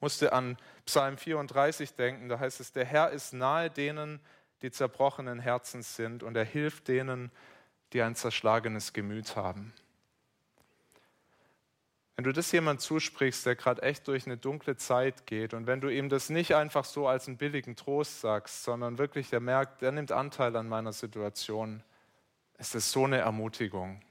musste 0.02 0.34
an 0.34 0.58
Psalm 0.86 1.18
34 1.18 1.94
denken, 1.94 2.28
da 2.28 2.40
heißt 2.40 2.60
es, 2.60 2.74
der 2.74 2.84
Herr 2.84 3.12
ist 3.12 3.32
nahe 3.32 3.70
denen, 3.70 4.20
die 4.64 4.70
zerbrochenen 4.70 5.40
Herzens 5.40 5.96
sind 5.96 6.24
und 6.24 6.36
er 6.36 6.44
hilft 6.44 6.90
denen, 6.90 7.32
die 7.94 8.02
ein 8.02 8.16
zerschlagenes 8.16 8.92
Gemüt 8.92 9.38
haben. 9.38 9.74
Wenn 12.15 12.26
du 12.26 12.34
das 12.34 12.52
jemand 12.52 12.82
zusprichst, 12.82 13.45
der 13.45 13.56
gerade 13.56 13.82
echt 13.82 14.08
durch 14.08 14.26
eine 14.26 14.38
dunkle 14.38 14.76
Zeit 14.76 15.26
geht 15.26 15.54
und 15.54 15.65
wenn 15.65 15.82
du 15.82 15.89
ihm 15.89 16.10
das 16.10 16.30
nicht 16.30 16.56
einfach 16.56 16.86
so 16.86 17.08
als 17.08 17.28
einen 17.28 17.38
billigen 17.38 17.76
Trost 17.76 18.21
sagst, 18.21 18.63
sondern 18.63 18.97
wirklich 18.97 19.30
der 19.30 19.39
merkt, 19.39 19.82
der 19.82 19.91
nimmt 19.91 20.12
Anteil 20.12 20.56
an 20.56 20.67
meiner 20.67 20.93
Situation, 20.93 21.84
ist 22.58 22.76
es 22.76 22.91
so 22.91 23.06
eine 23.06 23.17
Ermutigung. 23.17 24.02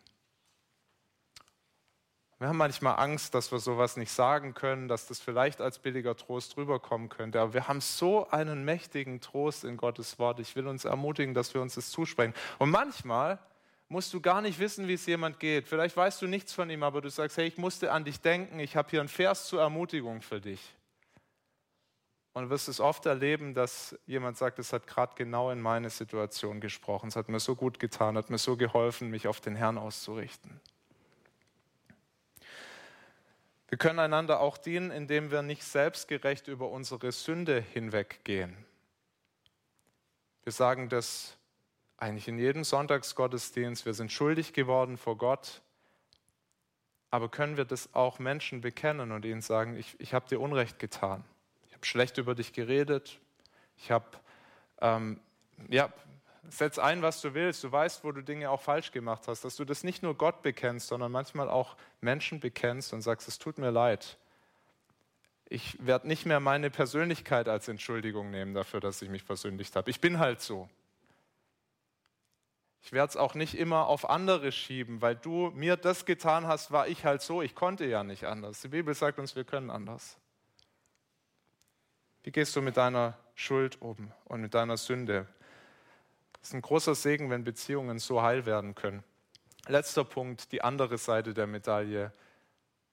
Wir 2.40 2.48
haben 2.48 2.56
manchmal 2.56 2.98
Angst, 2.98 3.34
dass 3.34 3.52
wir 3.52 3.58
sowas 3.58 3.98
nicht 3.98 4.10
sagen 4.10 4.54
können, 4.54 4.88
dass 4.88 5.06
das 5.06 5.20
vielleicht 5.20 5.60
als 5.60 5.78
billiger 5.78 6.16
Trost 6.16 6.56
rüberkommen 6.56 7.10
könnte. 7.10 7.38
Aber 7.38 7.52
wir 7.52 7.68
haben 7.68 7.82
so 7.82 8.30
einen 8.30 8.64
mächtigen 8.64 9.20
Trost 9.20 9.62
in 9.62 9.76
Gottes 9.76 10.18
Wort. 10.18 10.40
Ich 10.40 10.56
will 10.56 10.66
uns 10.66 10.86
ermutigen, 10.86 11.34
dass 11.34 11.52
wir 11.52 11.60
uns 11.60 11.74
das 11.74 11.90
zusprechen. 11.90 12.32
Und 12.58 12.70
manchmal 12.70 13.38
musst 13.90 14.14
du 14.14 14.20
gar 14.20 14.40
nicht 14.40 14.59
wissen, 14.61 14.87
wie 14.87 14.94
es 14.94 15.05
jemand 15.05 15.40
geht. 15.40 15.66
Vielleicht 15.66 15.96
weißt 15.96 16.22
du 16.22 16.29
nichts 16.29 16.53
von 16.53 16.70
ihm, 16.70 16.85
aber 16.85 17.00
du 17.00 17.11
sagst, 17.11 17.37
hey, 17.37 17.48
ich 17.48 17.59
musste 17.59 17.90
an 17.90 18.05
dich 18.05 18.20
denken. 18.20 18.61
Ich 18.61 18.76
habe 18.76 18.88
hier 18.88 19.00
einen 19.00 19.09
Vers 19.09 19.48
zur 19.48 19.61
Ermutigung 19.61 20.22
für 20.22 20.40
dich. 20.40 20.61
Und 22.33 22.44
du 22.44 22.50
wirst 22.50 22.68
es 22.68 22.79
oft 22.79 23.05
erleben, 23.07 23.53
dass 23.53 23.98
jemand 24.07 24.38
sagt, 24.38 24.61
es 24.61 24.72
hat 24.72 24.87
gerade 24.87 25.14
genau 25.16 25.50
in 25.50 25.61
meine 25.61 25.90
Situation 25.90 26.61
gesprochen. 26.61 27.09
Es 27.09 27.16
hat 27.16 27.29
mir 27.29 27.40
so 27.40 27.57
gut 27.57 27.81
getan, 27.81 28.16
hat 28.16 28.31
mir 28.31 28.38
so 28.38 28.57
geholfen, 28.57 29.11
mich 29.11 29.26
auf 29.26 29.40
den 29.40 29.57
Herrn 29.57 29.76
auszurichten. 29.76 30.61
Wir 33.68 33.79
können 33.79 33.98
einander 33.98 34.38
auch 34.38 34.57
dienen, 34.57 34.92
indem 34.92 35.33
wir 35.33 35.42
nicht 35.42 35.64
selbstgerecht 35.64 36.46
über 36.46 36.68
unsere 36.70 37.11
Sünde 37.11 37.61
hinweggehen. 37.61 38.57
Wir 40.44 40.53
sagen 40.53 40.88
das 40.88 41.37
eigentlich 42.00 42.28
in 42.28 42.38
jedem 42.38 42.64
Sonntagsgottesdienst, 42.64 43.84
wir 43.86 43.94
sind 43.94 44.10
schuldig 44.10 44.52
geworden 44.52 44.96
vor 44.96 45.16
Gott. 45.16 45.60
Aber 47.10 47.28
können 47.28 47.56
wir 47.56 47.64
das 47.64 47.94
auch 47.94 48.18
Menschen 48.18 48.60
bekennen 48.60 49.12
und 49.12 49.24
ihnen 49.24 49.42
sagen, 49.42 49.76
ich, 49.76 49.98
ich 49.98 50.14
habe 50.14 50.28
dir 50.28 50.40
Unrecht 50.40 50.78
getan. 50.78 51.24
Ich 51.66 51.74
habe 51.74 51.84
schlecht 51.84 52.18
über 52.18 52.34
dich 52.34 52.52
geredet. 52.52 53.18
Ich 53.76 53.90
habe 53.90 54.06
ähm, 54.80 55.20
ja, 55.68 55.92
setz 56.48 56.78
ein, 56.78 57.02
was 57.02 57.20
du 57.20 57.34
willst. 57.34 57.64
Du 57.64 57.70
weißt, 57.72 58.04
wo 58.04 58.12
du 58.12 58.22
Dinge 58.22 58.50
auch 58.50 58.62
falsch 58.62 58.92
gemacht 58.92 59.28
hast. 59.28 59.44
Dass 59.44 59.56
du 59.56 59.64
das 59.64 59.84
nicht 59.84 60.02
nur 60.02 60.14
Gott 60.14 60.42
bekennst, 60.42 60.88
sondern 60.88 61.12
manchmal 61.12 61.50
auch 61.50 61.76
Menschen 62.00 62.40
bekennst 62.40 62.92
und 62.92 63.02
sagst, 63.02 63.28
es 63.28 63.38
tut 63.38 63.58
mir 63.58 63.70
leid. 63.70 64.16
Ich 65.48 65.84
werde 65.84 66.06
nicht 66.06 66.26
mehr 66.26 66.38
meine 66.40 66.70
Persönlichkeit 66.70 67.48
als 67.48 67.66
Entschuldigung 67.68 68.30
nehmen 68.30 68.54
dafür, 68.54 68.80
dass 68.80 69.02
ich 69.02 69.10
mich 69.10 69.24
versündigt 69.24 69.74
habe. 69.74 69.90
Ich 69.90 70.00
bin 70.00 70.18
halt 70.18 70.40
so. 70.40 70.68
Ich 72.83 72.93
werde 72.93 73.11
es 73.11 73.16
auch 73.16 73.35
nicht 73.35 73.55
immer 73.55 73.87
auf 73.87 74.09
andere 74.09 74.53
schieben, 74.53 75.03
weil 75.03 75.14
du 75.14 75.51
mir 75.51 75.77
das 75.77 76.07
getan 76.07 76.47
hast, 76.47 76.71
war 76.71 76.88
ich 76.88 77.05
halt 77.05 77.23
so. 77.23 77.43
Ich 77.43 77.55
konnte 77.55 77.85
ja 77.85 78.03
nicht 78.05 78.25
anders. 78.25 78.62
Die 78.62 78.69
Bibel 78.69 78.95
sagt 78.95 79.19
uns, 79.19 79.37
wir 79.37 79.45
können 79.45 79.71
anders. 79.71 80.19
Wie 82.23 82.33
gehst 82.33 82.55
du 82.57 82.62
mit 82.62 82.77
deiner 82.77 83.19
Schuld 83.35 83.81
um 83.81 84.12
und 84.25 84.40
mit 84.40 84.55
deiner 84.55 84.77
Sünde? 84.77 85.27
Es 86.43 86.49
ist 86.49 86.55
ein 86.55 86.62
großer 86.62 86.95
Segen, 86.95 87.31
wenn 87.31 87.45
Beziehungen 87.45 87.99
so 87.99 88.23
heil 88.23 88.47
werden 88.47 88.75
können. 88.75 89.05
Letzter 89.66 90.05
Punkt, 90.05 90.53
die 90.53 90.62
andere 90.62 90.97
Seite 90.97 91.35
der 91.35 91.47
Medaille. 91.47 92.12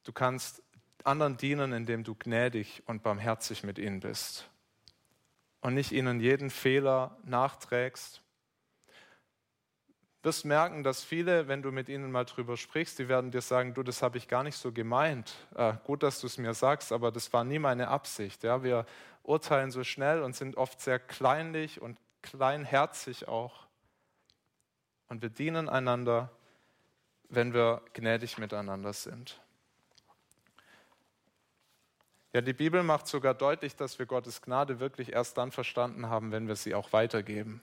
Du 0.04 0.12
kannst 0.12 0.62
anderen 1.04 1.38
dienen, 1.38 1.72
indem 1.72 2.04
du 2.04 2.14
gnädig 2.16 2.84
und 2.86 3.04
barmherzig 3.04 3.64
mit 3.64 3.80
ihnen 3.80 4.02
bist 4.02 4.50
und 5.62 5.74
nicht 5.74 5.92
ihnen 5.92 6.20
jeden 6.20 6.50
Fehler 6.50 7.18
nachträgst. 7.24 8.22
Wirst 10.24 10.46
merken, 10.46 10.84
dass 10.84 11.04
viele, 11.04 11.48
wenn 11.48 11.62
du 11.62 11.72
mit 11.72 11.90
ihnen 11.90 12.12
mal 12.12 12.26
drüber 12.26 12.58
sprichst, 12.58 13.00
die 13.00 13.08
werden 13.08 13.32
dir 13.32 13.42
sagen, 13.42 13.74
du, 13.74 13.84
das 13.84 14.02
habe 14.02 14.18
ich 14.18 14.28
gar 14.28 14.44
nicht 14.44 14.58
so 14.58 14.72
gemeint. 14.72 15.34
Äh, 15.56 15.74
gut, 15.86 16.04
dass 16.04 16.20
du 16.20 16.28
es 16.28 16.38
mir 16.38 16.54
sagst, 16.54 16.92
aber 16.92 17.12
das 17.12 17.32
war 17.34 17.44
nie 17.44 17.60
meine 17.60 17.88
Absicht. 17.88 18.44
Ja, 18.44 18.64
wir 18.64 18.86
urteilen 19.24 19.72
so 19.72 19.84
schnell 19.84 20.24
und 20.24 20.36
sind 20.36 20.58
oft 20.58 20.82
sehr 20.82 21.00
kleinlich 21.00 21.82
und 21.82 22.00
kleinherzig 22.24 23.28
auch. 23.28 23.68
Und 25.08 25.22
wir 25.22 25.30
dienen 25.30 25.70
einander, 25.70 26.32
wenn 27.30 27.54
wir 27.54 27.82
gnädig 27.94 28.38
miteinander 28.38 28.94
sind. 28.94 29.40
Ja, 32.34 32.42
die 32.42 32.54
Bibel 32.54 32.84
macht 32.84 33.08
sogar 33.08 33.34
deutlich, 33.34 33.76
dass 33.76 33.98
wir 34.00 34.06
Gottes 34.06 34.42
Gnade 34.42 34.80
wirklich 34.80 35.14
erst 35.14 35.38
dann 35.38 35.52
verstanden 35.52 36.10
haben, 36.10 36.32
wenn 36.32 36.48
wir 36.48 36.56
sie 36.56 36.76
auch 36.76 36.92
weitergeben. 36.94 37.62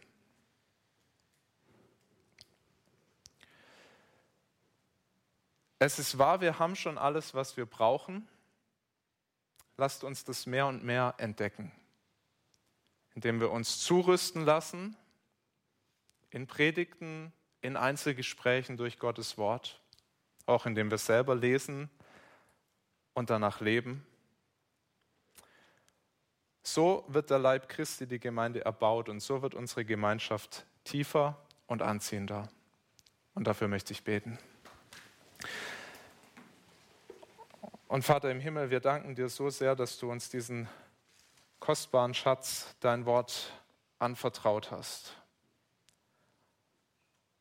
Es 5.85 5.99
ist 5.99 6.19
wahr, 6.19 6.41
wir 6.41 6.59
haben 6.59 6.77
schon 6.77 6.99
alles, 6.99 7.35
was 7.35 7.57
wir 7.57 7.67
brauchen. 7.67 8.27
Lasst 9.77 10.05
uns 10.05 10.25
das 10.25 10.47
mehr 10.47 10.67
und 10.67 10.85
mehr 10.85 11.15
entdecken 11.19 11.73
indem 13.15 13.41
wir 13.41 13.51
uns 13.51 13.79
zurüsten 13.81 14.45
lassen 14.45 14.97
in 16.31 16.47
Predigten, 16.47 17.33
in 17.61 17.77
Einzelgesprächen 17.77 18.77
durch 18.77 18.99
Gottes 18.99 19.39
Wort. 19.39 19.81
auch 20.47 20.67
indem 20.67 20.91
wir 20.91 20.99
selber 20.99 21.35
lesen 21.35 21.89
und 23.15 23.31
danach 23.31 23.63
leben. 23.63 24.07
So 26.63 27.07
wird 27.09 27.31
der 27.31 27.39
Leib 27.39 27.67
Christi, 27.71 28.07
die 28.07 28.21
Gemeinde, 28.21 28.63
erbaut 28.63 29.09
und 29.09 29.21
so 29.21 29.41
wird 29.41 29.55
unsere 29.55 29.87
Gemeinschaft 29.87 30.67
tiefer 30.85 31.41
und 31.67 31.81
anziehender. 31.81 32.51
Und 33.33 33.47
dafür 33.47 33.69
möchte 33.69 33.95
ich 33.95 34.05
beten. 34.05 34.39
Und 37.95 38.03
Vater 38.03 38.29
im 38.29 38.41
Himmel, 38.41 38.71
wir 38.71 38.81
danken 38.81 39.15
dir 39.15 39.29
so 39.29 39.51
sehr, 39.51 39.77
dass 39.77 39.99
du 39.99 40.11
uns 40.11 40.29
diesen 40.29 40.69
kostbaren 41.61 42.13
Schatz, 42.13 42.75
dein 42.81 43.07
Wort, 43.07 43.53
anvertraut 44.01 44.73
hast. 44.73 45.17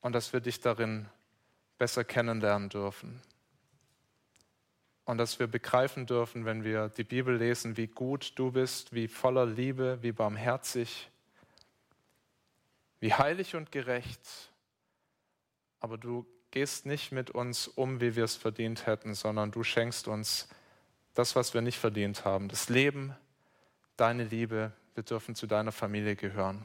Und 0.02 0.14
dass 0.14 0.32
wir 0.32 0.42
dich 0.42 0.60
darin 0.60 1.10
besser 1.80 2.04
kennenlernen 2.04 2.70
dürfen. 2.70 3.20
Und 5.06 5.18
dass 5.18 5.40
wir 5.40 5.48
begreifen 5.48 6.06
dürfen, 6.06 6.46
wenn 6.46 6.64
wir 6.64 6.90
die 6.90 7.04
Bibel 7.04 7.36
lesen, 7.36 7.76
wie 7.76 7.88
gut 7.88 8.34
du 8.36 8.52
bist, 8.52 8.94
wie 8.94 9.08
voller 9.08 9.48
Liebe, 9.48 10.04
wie 10.04 10.12
barmherzig, 10.12 11.10
wie 13.00 13.12
heilig 13.12 13.56
und 13.56 13.72
gerecht. 13.72 14.52
Aber 15.80 15.98
du 15.98 16.28
gehst 16.54 16.86
nicht 16.86 17.12
mit 17.12 17.32
uns 17.32 17.68
um, 17.68 18.00
wie 18.00 18.16
wir 18.16 18.26
es 18.26 18.36
verdient 18.36 18.86
hätten, 18.86 19.16
sondern 19.16 19.50
du 19.50 19.64
schenkst 19.64 20.08
uns 20.08 20.48
das, 21.16 21.36
was 21.36 21.56
wir 21.56 21.62
nicht 21.62 21.80
verdient 21.80 22.26
haben, 22.26 22.48
das 22.48 22.70
Leben, 22.70 23.16
deine 23.98 24.24
Liebe. 24.24 24.72
Wir 24.94 25.02
dürfen 25.02 25.34
zu 25.34 25.48
deiner 25.48 25.72
Familie 25.72 26.16
gehören. 26.16 26.64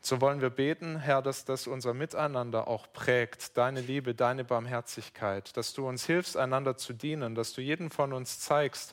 So 0.00 0.20
wollen 0.20 0.40
wir 0.40 0.50
beten, 0.50 0.98
Herr, 0.98 1.22
dass 1.22 1.44
das 1.44 1.68
unser 1.68 1.94
Miteinander 1.94 2.66
auch 2.66 2.92
prägt, 2.92 3.56
deine 3.56 3.80
Liebe, 3.80 4.12
deine 4.12 4.44
Barmherzigkeit, 4.44 5.56
dass 5.56 5.72
du 5.72 5.86
uns 5.86 6.04
hilfst, 6.04 6.36
einander 6.36 6.76
zu 6.76 6.92
dienen, 6.92 7.36
dass 7.36 7.52
du 7.52 7.60
jeden 7.60 7.90
von 7.90 8.12
uns 8.12 8.40
zeigst, 8.40 8.92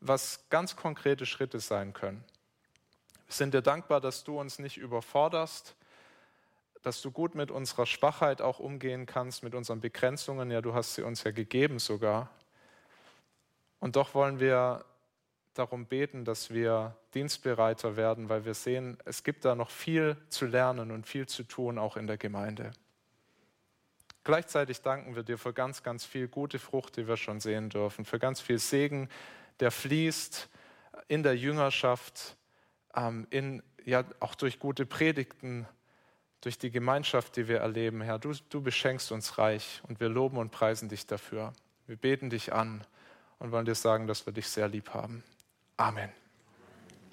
was 0.00 0.44
ganz 0.50 0.76
konkrete 0.76 1.24
Schritte 1.24 1.58
sein 1.58 1.94
können. 1.94 2.22
Wir 3.26 3.34
sind 3.34 3.54
dir 3.54 3.62
dankbar, 3.62 4.02
dass 4.02 4.24
du 4.24 4.38
uns 4.38 4.58
nicht 4.58 4.76
überforderst, 4.76 5.74
dass 6.84 7.00
du 7.00 7.10
gut 7.10 7.34
mit 7.34 7.50
unserer 7.50 7.86
Schwachheit 7.86 8.42
auch 8.42 8.58
umgehen 8.58 9.06
kannst, 9.06 9.42
mit 9.42 9.54
unseren 9.54 9.80
Begrenzungen. 9.80 10.50
Ja, 10.50 10.60
du 10.60 10.74
hast 10.74 10.94
sie 10.94 11.02
uns 11.02 11.24
ja 11.24 11.30
gegeben 11.30 11.78
sogar. 11.78 12.30
Und 13.80 13.96
doch 13.96 14.14
wollen 14.14 14.38
wir 14.38 14.84
darum 15.54 15.86
beten, 15.86 16.26
dass 16.26 16.50
wir 16.50 16.94
dienstbereiter 17.14 17.96
werden, 17.96 18.28
weil 18.28 18.44
wir 18.44 18.52
sehen, 18.52 18.98
es 19.06 19.22
gibt 19.22 19.46
da 19.46 19.54
noch 19.54 19.70
viel 19.70 20.18
zu 20.28 20.44
lernen 20.44 20.90
und 20.90 21.06
viel 21.06 21.26
zu 21.26 21.44
tun, 21.44 21.78
auch 21.78 21.96
in 21.96 22.06
der 22.06 22.18
Gemeinde. 22.18 22.72
Gleichzeitig 24.22 24.82
danken 24.82 25.16
wir 25.16 25.22
dir 25.22 25.38
für 25.38 25.54
ganz, 25.54 25.82
ganz 25.82 26.04
viel 26.04 26.28
gute 26.28 26.58
Frucht, 26.58 26.98
die 26.98 27.08
wir 27.08 27.16
schon 27.16 27.40
sehen 27.40 27.70
dürfen, 27.70 28.04
für 28.04 28.18
ganz 28.18 28.42
viel 28.42 28.58
Segen, 28.58 29.08
der 29.60 29.70
fließt 29.70 30.50
in 31.08 31.22
der 31.22 31.36
Jüngerschaft, 31.36 32.36
ähm, 32.94 33.26
in, 33.30 33.62
ja, 33.86 34.04
auch 34.20 34.34
durch 34.34 34.58
gute 34.58 34.84
Predigten, 34.84 35.66
durch 36.44 36.58
die 36.58 36.70
Gemeinschaft, 36.70 37.36
die 37.36 37.48
wir 37.48 37.60
erleben. 37.60 38.02
Herr, 38.02 38.18
du, 38.18 38.32
du 38.50 38.60
beschenkst 38.60 39.12
uns 39.12 39.38
reich 39.38 39.80
und 39.88 40.00
wir 40.00 40.08
loben 40.08 40.36
und 40.36 40.50
preisen 40.50 40.88
dich 40.88 41.06
dafür. 41.06 41.52
Wir 41.86 41.96
beten 41.96 42.30
dich 42.30 42.52
an 42.52 42.84
und 43.38 43.52
wollen 43.52 43.66
dir 43.66 43.74
sagen, 43.74 44.06
dass 44.06 44.26
wir 44.26 44.32
dich 44.32 44.48
sehr 44.48 44.68
lieb 44.68 44.90
haben. 44.90 45.22
Amen. 45.76 46.23